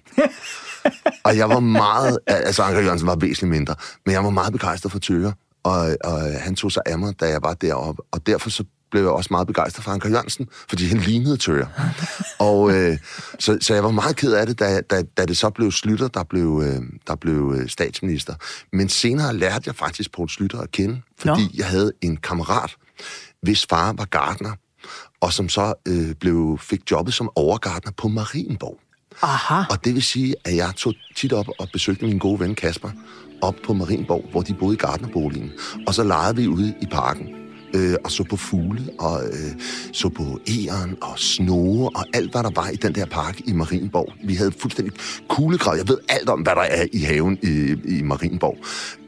[1.26, 3.74] og jeg var meget, altså Anker Jørgensen var væsentligt mindre,
[4.06, 5.32] men jeg var meget begejstret for Tøre.
[5.62, 8.02] Og, og han tog sig af mig, da jeg var deroppe.
[8.12, 11.66] Og derfor så blev jeg også meget begejstret for Anker Jørgensen, fordi han lignede Tøger.
[12.48, 12.98] og øh,
[13.38, 16.08] så, så jeg var meget ked af det, da, da, da det så blev Slytter,
[16.08, 18.34] der blev, øh, der blev øh, statsminister.
[18.72, 21.50] Men senere lærte jeg faktisk Poul Slytter at kende, fordi Nå.
[21.54, 22.76] jeg havde en kammerat,
[23.42, 24.52] hvis far var gardner,
[25.20, 28.78] og som så øh, blev, fik jobbet som overgardner på Marienborg.
[29.22, 29.62] Aha.
[29.70, 32.90] Og det vil sige, at jeg tog tit op og besøgte min gode ven Kasper
[33.42, 35.52] op på Marienborg, hvor de boede i gardnerboligen.
[35.86, 39.62] Og så legede vi ude i parken øh, og så på fugle, og øh,
[39.92, 43.52] så på æren og snoge, og alt, hvad der var i den der park i
[43.52, 44.12] Marienborg.
[44.24, 44.94] Vi havde fuldstændig
[45.28, 45.76] kuglegrav.
[45.76, 48.58] Jeg ved alt om, hvad der er i haven i, i Marienborg.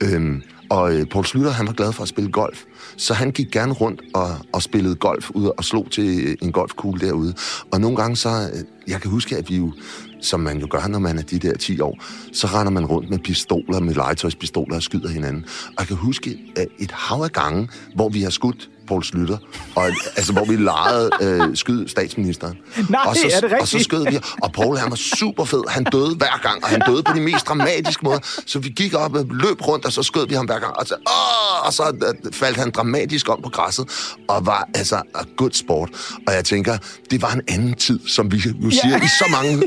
[0.01, 2.65] Øhm, og øh, Paul Slytter, han var glad for at spille golf.
[2.97, 7.01] Så han gik gerne rundt og, og spillede golf ud og slog til en golfkugle
[7.01, 7.35] derude.
[7.73, 9.73] Og nogle gange så, øh, jeg kan huske, at vi jo,
[10.21, 11.99] som man jo gør, når man er de der 10 år,
[12.33, 15.45] så render man rundt med pistoler, med legetøjspistoler og skyder hinanden.
[15.67, 19.37] Og jeg kan huske at et hav af gange, hvor vi har skudt Poul Slytter,
[19.75, 19.87] og,
[20.17, 22.59] altså, hvor vi legede øh, skyd statsministeren.
[22.89, 23.61] Nej, og så, er det rigtigt?
[23.61, 25.63] Og så skød vi, og Poul han var super fed.
[25.69, 28.19] Han døde hver gang, og han døde på de mest dramatiske måder.
[28.47, 30.77] Så vi gik op og løb rundt, og så skød vi ham hver gang.
[30.77, 31.83] Og så, åh, og så
[32.25, 33.87] øh, faldt han dramatisk om på græsset,
[34.29, 35.91] og var altså a good sport.
[36.27, 36.79] Og jeg tænker,
[37.11, 39.05] det var en anden tid, som vi jo siger ja.
[39.05, 39.63] i, så mange,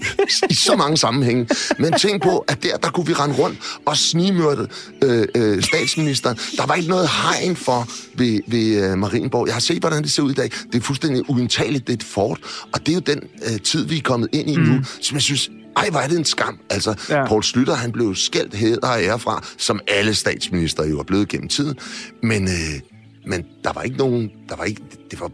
[0.49, 1.47] i så mange sammenhænge.
[1.79, 4.67] Men tænk på, at der, der kunne vi rende rundt og snigmørte
[5.03, 6.37] øh, øh, statsministeren.
[6.57, 9.47] Der var ikke noget hegn for ved, ved øh, Marienborg.
[9.47, 10.49] Jeg har set, hvordan det ser ud i dag.
[10.71, 11.87] Det er fuldstændig uindtageligt.
[11.87, 12.39] Det er et fort.
[12.73, 14.63] Og det er jo den øh, tid, vi er kommet ind i mm.
[14.63, 16.59] nu, som jeg synes, ej, hvor er det en skam.
[16.69, 17.27] Altså, ja.
[17.27, 21.27] Poul Slytter, han blev skældt hæder og ære fra, som alle statsminister jo er blevet
[21.27, 21.77] gennem tiden.
[22.23, 22.81] Men, øh,
[23.27, 24.31] men der var ikke nogen...
[24.49, 25.31] Der var ikke, det var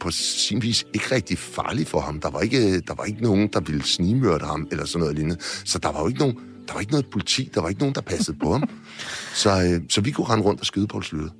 [0.00, 2.20] på sin vis ikke rigtig farligt for ham.
[2.20, 5.36] Der var ikke, der var ikke nogen, der ville snigmørte ham, eller sådan noget lignende.
[5.64, 7.94] Så der var jo ikke nogen, der var ikke noget politi, der var ikke nogen,
[7.94, 8.62] der passede på ham.
[9.34, 11.30] Så, øh, så vi kunne rende rundt og skyde Poul Slytter.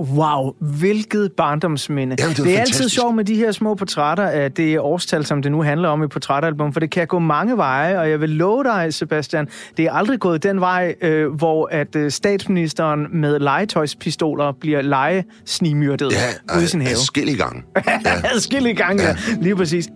[0.00, 2.16] Wow, hvilket barndomsminde.
[2.18, 2.80] Jamen, det, det er fantastisk.
[2.80, 6.02] altid sjovt med de her små portrætter af det årstal, som det nu handler om
[6.02, 9.84] i portrætalbum, for det kan gå mange veje, og jeg vil love dig, Sebastian, det
[9.84, 16.54] er aldrig gået den vej, øh, hvor at øh, statsministeren med legetøjspistoler bliver legesnigmyrdet Ja,
[16.56, 16.90] ude i sin have.
[16.92, 17.62] adskillige gange.
[17.86, 17.92] Ja.
[18.34, 19.16] Adskillige gange, ja.
[19.40, 19.88] lige præcis.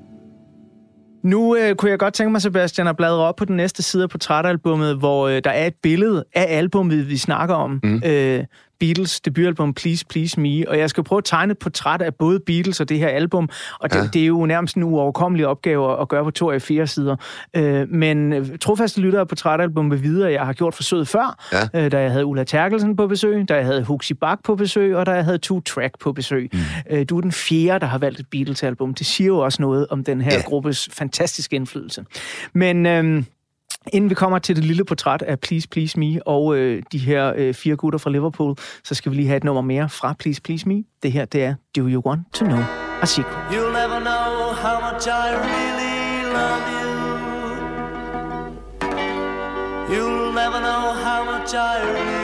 [1.24, 4.02] Nu øh, kunne jeg godt tænke mig, Sebastian, at bladre op på den næste side
[4.02, 7.80] af portrætalbummet, hvor øh, der er et billede af albummet, vi snakker om.
[7.82, 8.02] Mm.
[8.06, 8.44] Øh,
[8.82, 12.40] Beatles debutalbum Please Please Me, og jeg skal prøve at tegne et portræt af både
[12.46, 13.48] Beatles og det her album,
[13.80, 14.02] og det, ja.
[14.12, 17.16] det er jo nærmest en uoverkommelig opgave at gøre på to af fire sider.
[17.56, 21.38] Øh, men øh, trofaste lyttere af portrætalbum vil vide, at jeg har gjort forsøget før,
[21.74, 21.84] Ja.
[21.84, 24.96] øh, da jeg havde Ulla Terkelsen på besøg, da jeg havde Huxi Bak på besøg,
[24.96, 26.50] og da jeg havde Two Track på besøg.
[26.52, 26.58] Mm.
[26.90, 28.94] Øh, du er den fjerde, der har valgt et Beatles-album.
[28.94, 30.42] Det siger jo også noget om den her ja.
[30.42, 32.04] gruppes fantastiske indflydelse.
[32.52, 32.86] Men...
[32.86, 33.22] Øh,
[33.92, 37.32] Inden vi kommer til det lille portræt af Please Please Me og øh, de her
[37.36, 40.42] øh, fire gutter fra Liverpool, så skal vi lige have et nummer mere fra Please
[40.42, 40.84] Please Me.
[41.02, 42.60] Det her, det er Do You Want To Know
[43.02, 43.32] A Secret.
[43.50, 46.90] You'll never know how much I really love you.
[49.92, 52.21] You'll never know how much I really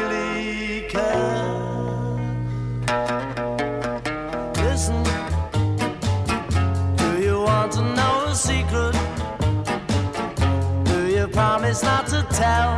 [11.82, 12.76] you not to tell?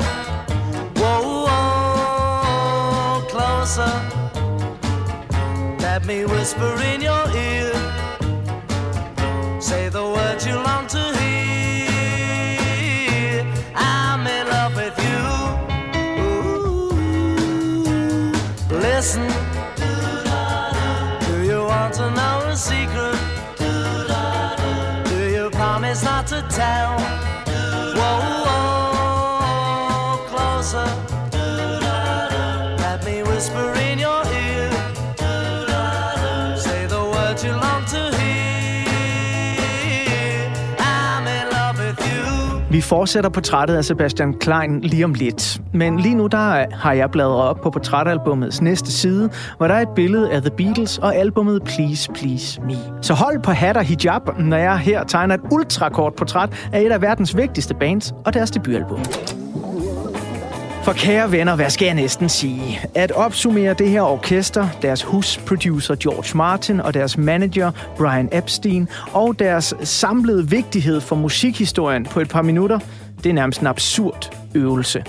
[0.97, 3.93] Whoa, whoa, closer.
[5.81, 7.73] Let me whisper in your ear.
[9.61, 11.20] Say the words you long to hear.
[42.91, 45.61] Fortsætter portrættet af Sebastian Klein lige om lidt.
[45.75, 49.81] Men lige nu der har jeg bladret op på portrætalbummets næste side, hvor der er
[49.81, 52.75] et billede af The Beatles og albummet Please Please Me.
[53.03, 56.93] Så hold på hat og hijab, når jeg her tegner et ultrakort portræt af et
[56.93, 59.01] af verdens vigtigste bands og deres debutalbum.
[60.83, 62.81] For kære venner, hvad skal jeg næsten sige?
[62.95, 69.39] At opsummere det her orkester, deres husproducer George Martin og deres manager Brian Epstein og
[69.39, 72.79] deres samlede vigtighed for musikhistorien på et par minutter,
[73.25, 75.05] det er nærmest en absurd øvelse.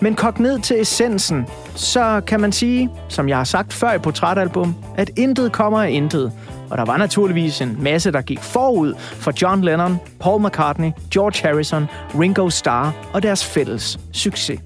[0.00, 3.98] Men kogt ned til essensen, så kan man sige, som jeg har sagt før i
[3.98, 6.32] portrætalbum, at intet kommer af intet.
[6.70, 11.48] Og der var naturligvis en masse, der gik forud for John Lennon, Paul McCartney, George
[11.48, 11.86] Harrison,
[12.20, 14.60] Ringo Starr og deres fælles succes.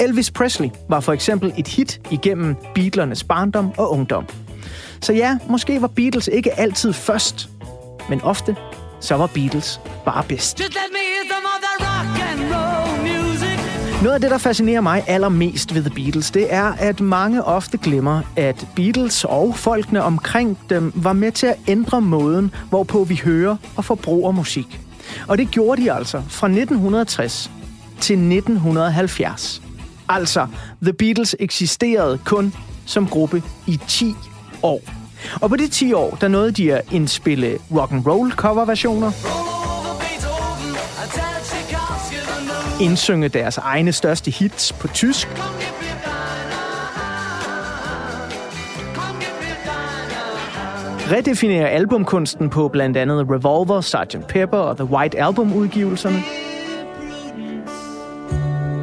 [0.00, 4.26] Elvis Presley var for eksempel et hit igennem Beatlernes barndom og ungdom.
[5.02, 7.48] Så ja, måske var Beatles ikke altid først,
[8.08, 8.56] men ofte
[9.00, 10.60] så var Beatles bare bedst.
[14.02, 17.78] Noget af det, der fascinerer mig allermest ved The Beatles, det er, at mange ofte
[17.78, 23.20] glemmer, at Beatles og folkene omkring dem var med til at ændre måden, hvorpå vi
[23.24, 24.80] hører og forbruger musik.
[25.28, 27.50] Og det gjorde de altså fra 1960
[28.00, 29.62] til 1970.
[30.08, 30.46] Altså,
[30.82, 32.54] The Beatles eksisterede kun
[32.86, 34.14] som gruppe i 10
[34.62, 34.80] år.
[35.40, 39.10] Og på de 10 år, der nåede de at indspille rock and roll coverversioner,
[42.82, 45.28] indsynge deres egne største hits på tysk,
[51.10, 54.26] redefinere albumkunsten på blandt andet Revolver, Sgt.
[54.28, 56.39] Pepper og The White Album udgivelserne.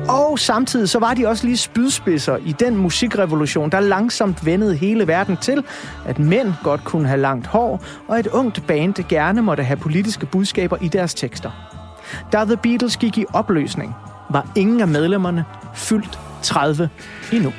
[0.10, 5.08] Og samtidig så var de også lige spydspidser i den musikrevolution, der langsomt vendede hele
[5.08, 5.64] verden til,
[6.06, 10.26] at mænd godt kunne have langt hår, og et ungt band gerne måtte have politiske
[10.26, 11.52] budskaber i deres tekster.
[12.32, 13.96] Da The Beatles gik i opløsning,
[14.30, 16.90] var ingen af medlemmerne fyldt 30
[17.34, 17.54] endnu.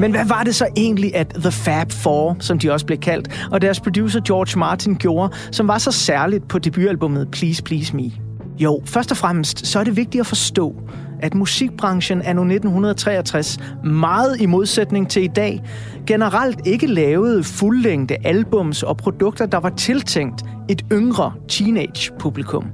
[0.00, 3.48] Men hvad var det så egentlig, at The Fab Four, som de også blev kaldt,
[3.52, 8.10] og deres producer George Martin gjorde, som var så særligt på debutalbummet Please Please Me?
[8.58, 10.74] Jo, først og fremmest så er det vigtigt at forstå,
[11.20, 15.62] at musikbranchen anno 1963, meget i modsætning til i dag,
[16.06, 22.64] generelt ikke lavede fuldlængde albums og produkter, der var tiltænkt et yngre teenage-publikum.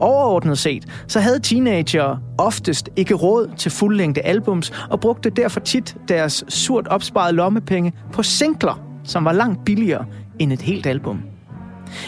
[0.00, 5.96] Overordnet set, så havde teenager oftest ikke råd til fuldlængde albums, og brugte derfor tit
[6.08, 10.04] deres surt opsparede lommepenge på singler, som var langt billigere
[10.38, 11.22] end et helt album.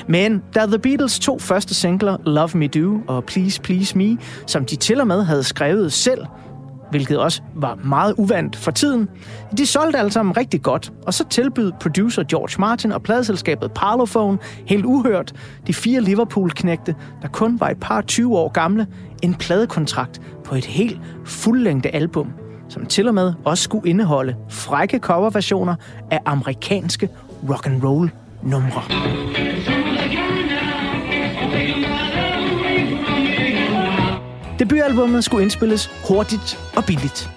[0.06, 4.64] Men da The Beatles to første singler, Love Me Do og Please Please Me, som
[4.64, 6.26] de til og med havde skrevet selv,
[6.93, 9.09] hvilket også var meget uvandt for tiden.
[9.59, 14.38] De solgte alle sammen rigtig godt, og så tilbød producer George Martin og pladeselskabet Parlophone
[14.66, 15.32] helt uhørt
[15.66, 18.86] de fire Liverpool-knægte, der kun var et par 20 år gamle,
[19.22, 22.32] en pladekontrakt på et helt fuldlængde album,
[22.68, 25.74] som til og med også skulle indeholde frække coverversioner
[26.11, 27.09] af amerikanske
[27.49, 28.11] rock and roll
[28.43, 28.82] numre.
[34.72, 37.30] Debutalbummet skulle indspilles hurtigt og billigt.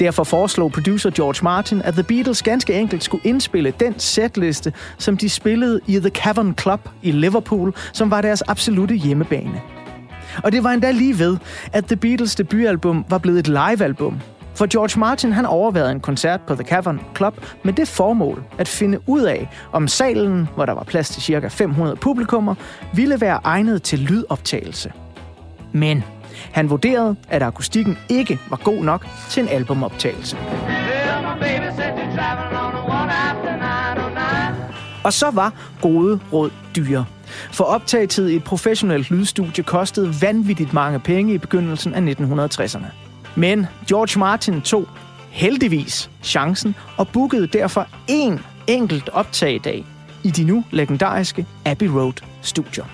[0.00, 5.16] Derfor foreslog producer George Martin, at The Beatles ganske enkelt skulle indspille den setliste, som
[5.16, 9.60] de spillede i The Cavern Club i Liverpool, som var deres absolute hjemmebane.
[10.44, 11.36] Og det var endda lige ved,
[11.72, 14.20] at The Beatles debutalbum var blevet et livealbum.
[14.54, 18.68] For George Martin han overvejede en koncert på The Cavern Club med det formål at
[18.68, 21.48] finde ud af, om salen, hvor der var plads til ca.
[21.48, 22.54] 500 publikummer,
[22.94, 24.92] ville være egnet til lydoptagelse.
[25.72, 26.04] Men
[26.52, 30.36] han vurderede, at akustikken ikke var god nok til en albumoptagelse.
[35.04, 37.04] Og så var gode råd dyre.
[37.52, 42.86] For optagetid i et professionelt lydstudie kostede vanvittigt mange penge i begyndelsen af 1960'erne.
[43.34, 44.88] Men George Martin tog
[45.30, 49.84] heldigvis chancen og bookede derfor én enkelt optagedag
[50.24, 52.12] i de nu legendariske Abbey Road
[52.42, 52.84] studier.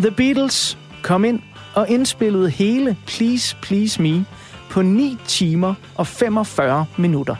[0.00, 1.40] The Beatles kom ind
[1.74, 4.24] og indspillede hele Please Please Me
[4.70, 7.36] på 9 timer og 45 minutter.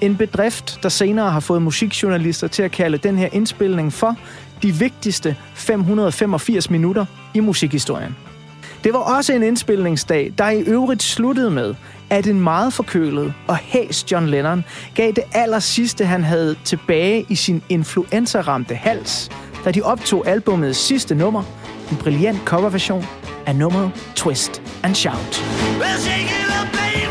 [0.00, 4.16] En bedrift, der senere har fået musikjournalister til at kalde den her indspilning for
[4.62, 8.16] de vigtigste 585 minutter i musikhistorien.
[8.84, 11.74] Det var også en indspilningsdag, der i øvrigt sluttede med,
[12.10, 14.64] at en meget forkølet og hæs John Lennon
[14.94, 19.30] gav det aller sidste, han havde tilbage i sin influenzaramte hals,
[19.64, 21.42] da de optog albumets sidste nummer,
[21.90, 23.04] en brilliant coverversion
[23.46, 25.42] af nummeret Twist and Shout.
[25.80, 27.03] Well,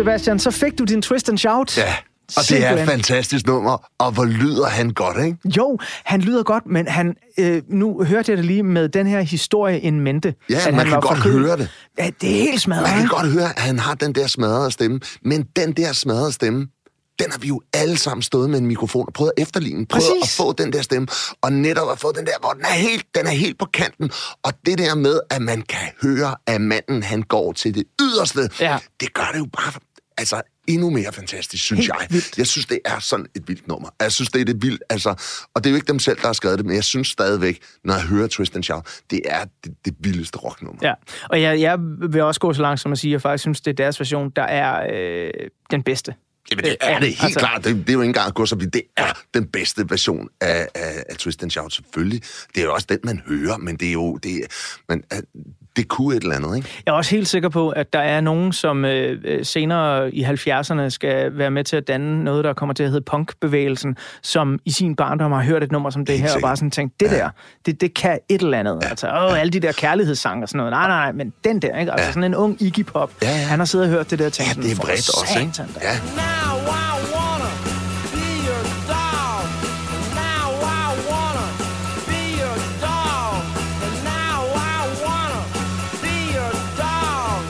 [0.00, 1.78] Sebastian, så fik du din twist and shout.
[1.78, 1.94] Ja,
[2.36, 3.88] og det er et fantastisk nummer.
[3.98, 5.36] Og hvor lyder han godt, ikke?
[5.56, 9.20] Jo, han lyder godt, men han, øh, nu hørte jeg det lige med den her
[9.20, 10.34] historie in mente.
[10.50, 11.40] Ja, at man han kan godt forkølet.
[11.46, 11.68] høre det.
[11.98, 12.82] Ja, det er helt smadret.
[12.82, 15.00] Man kan godt høre, at han har den der smadrede stemme.
[15.24, 16.66] Men den der smadrede stemme,
[17.18, 19.86] den har vi jo alle sammen stået med en mikrofon og prøvet at efterligne.
[19.86, 20.38] Prøvet Præcis.
[20.38, 21.08] at få den der stemme.
[21.42, 24.10] Og netop at få den der, hvor den er helt, den er helt på kanten.
[24.42, 28.50] Og det der med, at man kan høre, at manden han går til det yderste,
[28.60, 28.78] Ja.
[29.00, 29.72] det gør det jo bare
[30.20, 32.06] altså, endnu mere fantastisk, synes Helt jeg.
[32.10, 32.38] vildt.
[32.38, 33.88] Jeg synes, det er sådan et vildt nummer.
[34.00, 34.82] Jeg synes, det er det vildt.
[34.90, 35.10] Altså,
[35.54, 37.62] og det er jo ikke dem selv, der har skrevet det, men jeg synes stadigvæk,
[37.84, 40.80] når jeg hører Twist and Shout, det er det, det vildeste rocknummer.
[40.82, 40.94] Ja,
[41.30, 41.78] og jeg, jeg
[42.10, 44.00] vil også gå så langt som at sige, at jeg faktisk synes, det er deres
[44.00, 45.30] version, der er øh,
[45.70, 46.14] den bedste.
[46.50, 47.64] Jamen, det er det helt altså, klart.
[47.64, 48.74] Det, det er jo ikke engang at gå så vidt.
[48.74, 52.22] Det er den bedste version af, af, af Twist and Shout, selvfølgelig.
[52.54, 54.16] Det er jo også den, man hører, men det er jo...
[54.16, 54.40] Det,
[54.88, 55.18] men, øh,
[55.76, 56.68] det kunne et eller andet, ikke?
[56.86, 60.24] Jeg er også helt sikker på, at der er nogen, som øh, øh, senere i
[60.24, 64.58] 70'erne skal være med til at danne noget, der kommer til at hedde punkbevægelsen, som
[64.64, 67.06] i sin barndom har hørt et nummer som det her, og bare sådan tænkt, det
[67.06, 67.16] ja.
[67.16, 67.30] der,
[67.66, 68.78] det, det kan et eller andet.
[68.82, 68.88] Ja.
[68.88, 70.70] Altså, åh, alle de der kærlighedssange og sådan noget.
[70.72, 71.92] Nej, nej, nej, men den der, ikke?
[71.92, 72.12] Altså Ja.
[72.12, 73.34] sådan en ung Iggy Pop, Ja, ja.
[73.36, 75.38] han har siddet og hørt det der og tænkt, Ja, det er "For bredt også,
[75.40, 75.52] ikke?
[75.52, 76.39] satan da." Ja.
[76.40, 76.54] Now
[76.86, 77.50] I wanna
[78.14, 78.62] be your
[78.94, 79.42] dog.
[80.22, 80.48] Now
[80.80, 81.46] I wanna
[82.10, 83.34] be your dog.
[83.86, 84.40] And now
[84.72, 85.40] I wanna
[86.04, 87.40] be your dog.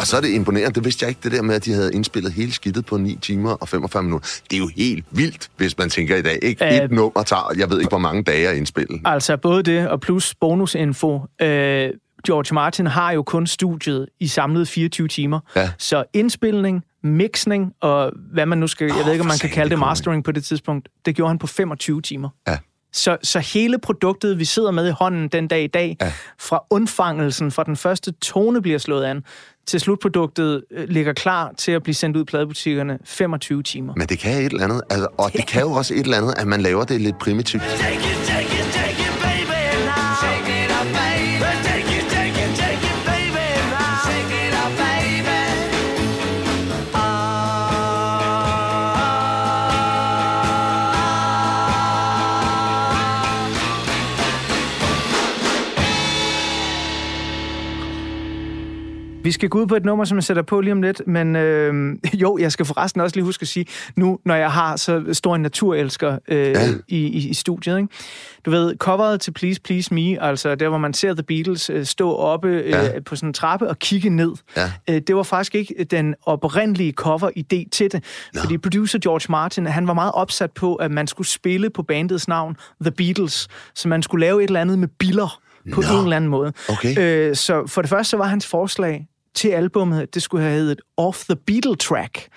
[0.00, 1.94] Og så er det imponerende, det vidste jeg ikke, det der med, at de havde
[1.94, 4.28] indspillet hele skidtet på 9 timer og 45 minutter.
[4.50, 6.38] Det er jo helt vildt, hvis man tænker i dag.
[6.42, 6.72] Ikke Øh.
[6.72, 9.00] et nummer tager, jeg ved ikke, hvor mange dage at indspille.
[9.04, 11.20] Altså både det og plus bonusinfo.
[11.42, 11.90] Øh,
[12.26, 15.40] George Martin har jo kun studiet i samlet 24 timer.
[15.56, 15.70] Ja.
[15.78, 18.86] Så indspilning, mixning og hvad man nu skal...
[18.86, 20.88] jeg ved ikke, om man kan kalde det mastering på det tidspunkt.
[21.04, 22.28] Det gjorde han på 25 timer.
[22.48, 22.56] Ja.
[22.92, 26.12] Så, så hele produktet, vi sidder med i hånden den dag i dag, ja.
[26.38, 29.24] fra undfangelsen, fra den første tone bliver slået an,
[29.66, 33.94] til slutproduktet øh, ligger klar til at blive sendt ud i pladebutikkerne 25 timer.
[33.96, 34.82] Men det kan et eller andet.
[34.90, 37.62] Altså, og det kan jo også et eller andet, at man laver det lidt primitivt.
[37.62, 38.59] Take it, take it, take it,
[59.30, 61.36] Vi skal gå ud på et nummer, som jeg sætter på lige om lidt, men
[61.36, 63.66] øh, jo, jeg skal forresten også lige huske at sige,
[63.96, 66.68] nu når jeg har så stor en naturelsker øh, ja.
[66.88, 67.88] i, i, i studiet, ikke?
[68.44, 71.84] du ved, coveret til Please Please Me, altså der, hvor man ser The Beatles øh,
[71.86, 73.00] stå oppe øh, Ja.
[73.06, 74.72] på sådan en trappe og kigge ned, Ja.
[74.90, 78.04] øh, det var faktisk ikke den oprindelige cover-idé til det,
[78.34, 78.40] no.
[78.40, 82.28] fordi producer George Martin, han var meget opsat på, at man skulle spille på bandets
[82.28, 85.40] navn, The Beatles, så man skulle lave et eller andet med biller
[85.72, 85.98] på Nå.
[85.98, 86.52] en eller anden måde.
[86.68, 86.98] Okay.
[86.98, 90.80] Øh, så for det første så var hans forslag til albummet, det skulle have heddet
[90.96, 92.28] Off the Beatle Track.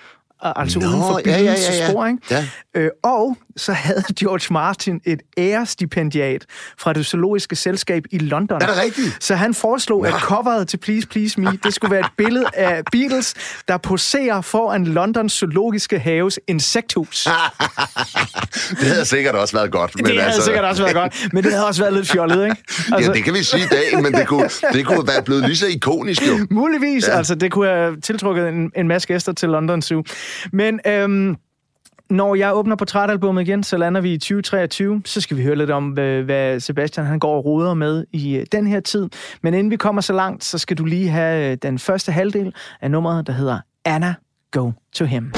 [0.42, 1.90] Altså Nå, uden for ja, ja, ja, Beatles' ja.
[1.90, 2.18] spor, ikke?
[2.30, 2.46] Ja.
[2.74, 6.44] Øh, og så havde George Martin et ærestipendiat
[6.78, 8.62] fra det zoologiske selskab i London.
[8.62, 9.16] Er det rigtigt?
[9.24, 12.82] Så han foreslog, at coveret til Please Please Me, det skulle være et billede af
[12.92, 13.34] Beatles,
[13.68, 17.28] der poserer foran Londons zoologiske haves insekthus.
[18.80, 19.92] Det havde sikkert også været godt.
[19.98, 22.56] det havde sikkert også været godt, men det havde også været lidt fjollet, ikke?
[22.92, 23.10] Altså...
[23.10, 25.56] Ja, det kan vi sige i dag, men det kunne, det kunne være blevet lige
[25.56, 26.46] så ikonisk jo.
[26.50, 27.12] Muligvis, Ja.
[27.12, 27.18] ja.
[27.18, 30.04] altså det kunne have tiltrukket en, en masse gæster til London Zoo.
[30.52, 31.36] Men øhm,
[32.14, 35.02] når jeg åbner portrætalbummet igen, så lander vi i 2023.
[35.04, 38.46] Så skal vi høre lidt om, hvad, Sebastian han går og roder med i øh,
[38.52, 39.08] den her tid.
[39.42, 42.54] Men inden vi kommer så langt, så skal du lige have øh, den første halvdel
[42.80, 44.14] af nummeret, der hedder Anna,
[44.50, 45.32] Go to Him.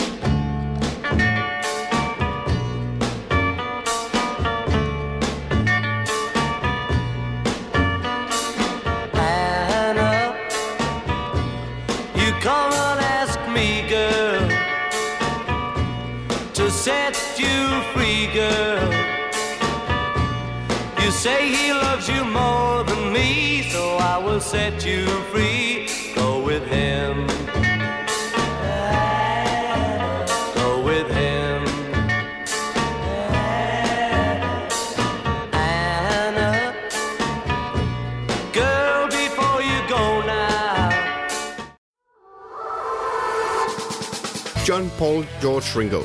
[21.06, 25.88] You say he loves you more than me, so I will set you free.
[26.16, 27.28] Go with him.
[30.56, 31.62] Go with him.
[35.52, 36.74] Anna.
[38.52, 40.90] Girl, before you go now.
[44.64, 46.04] John Paul George Ringo.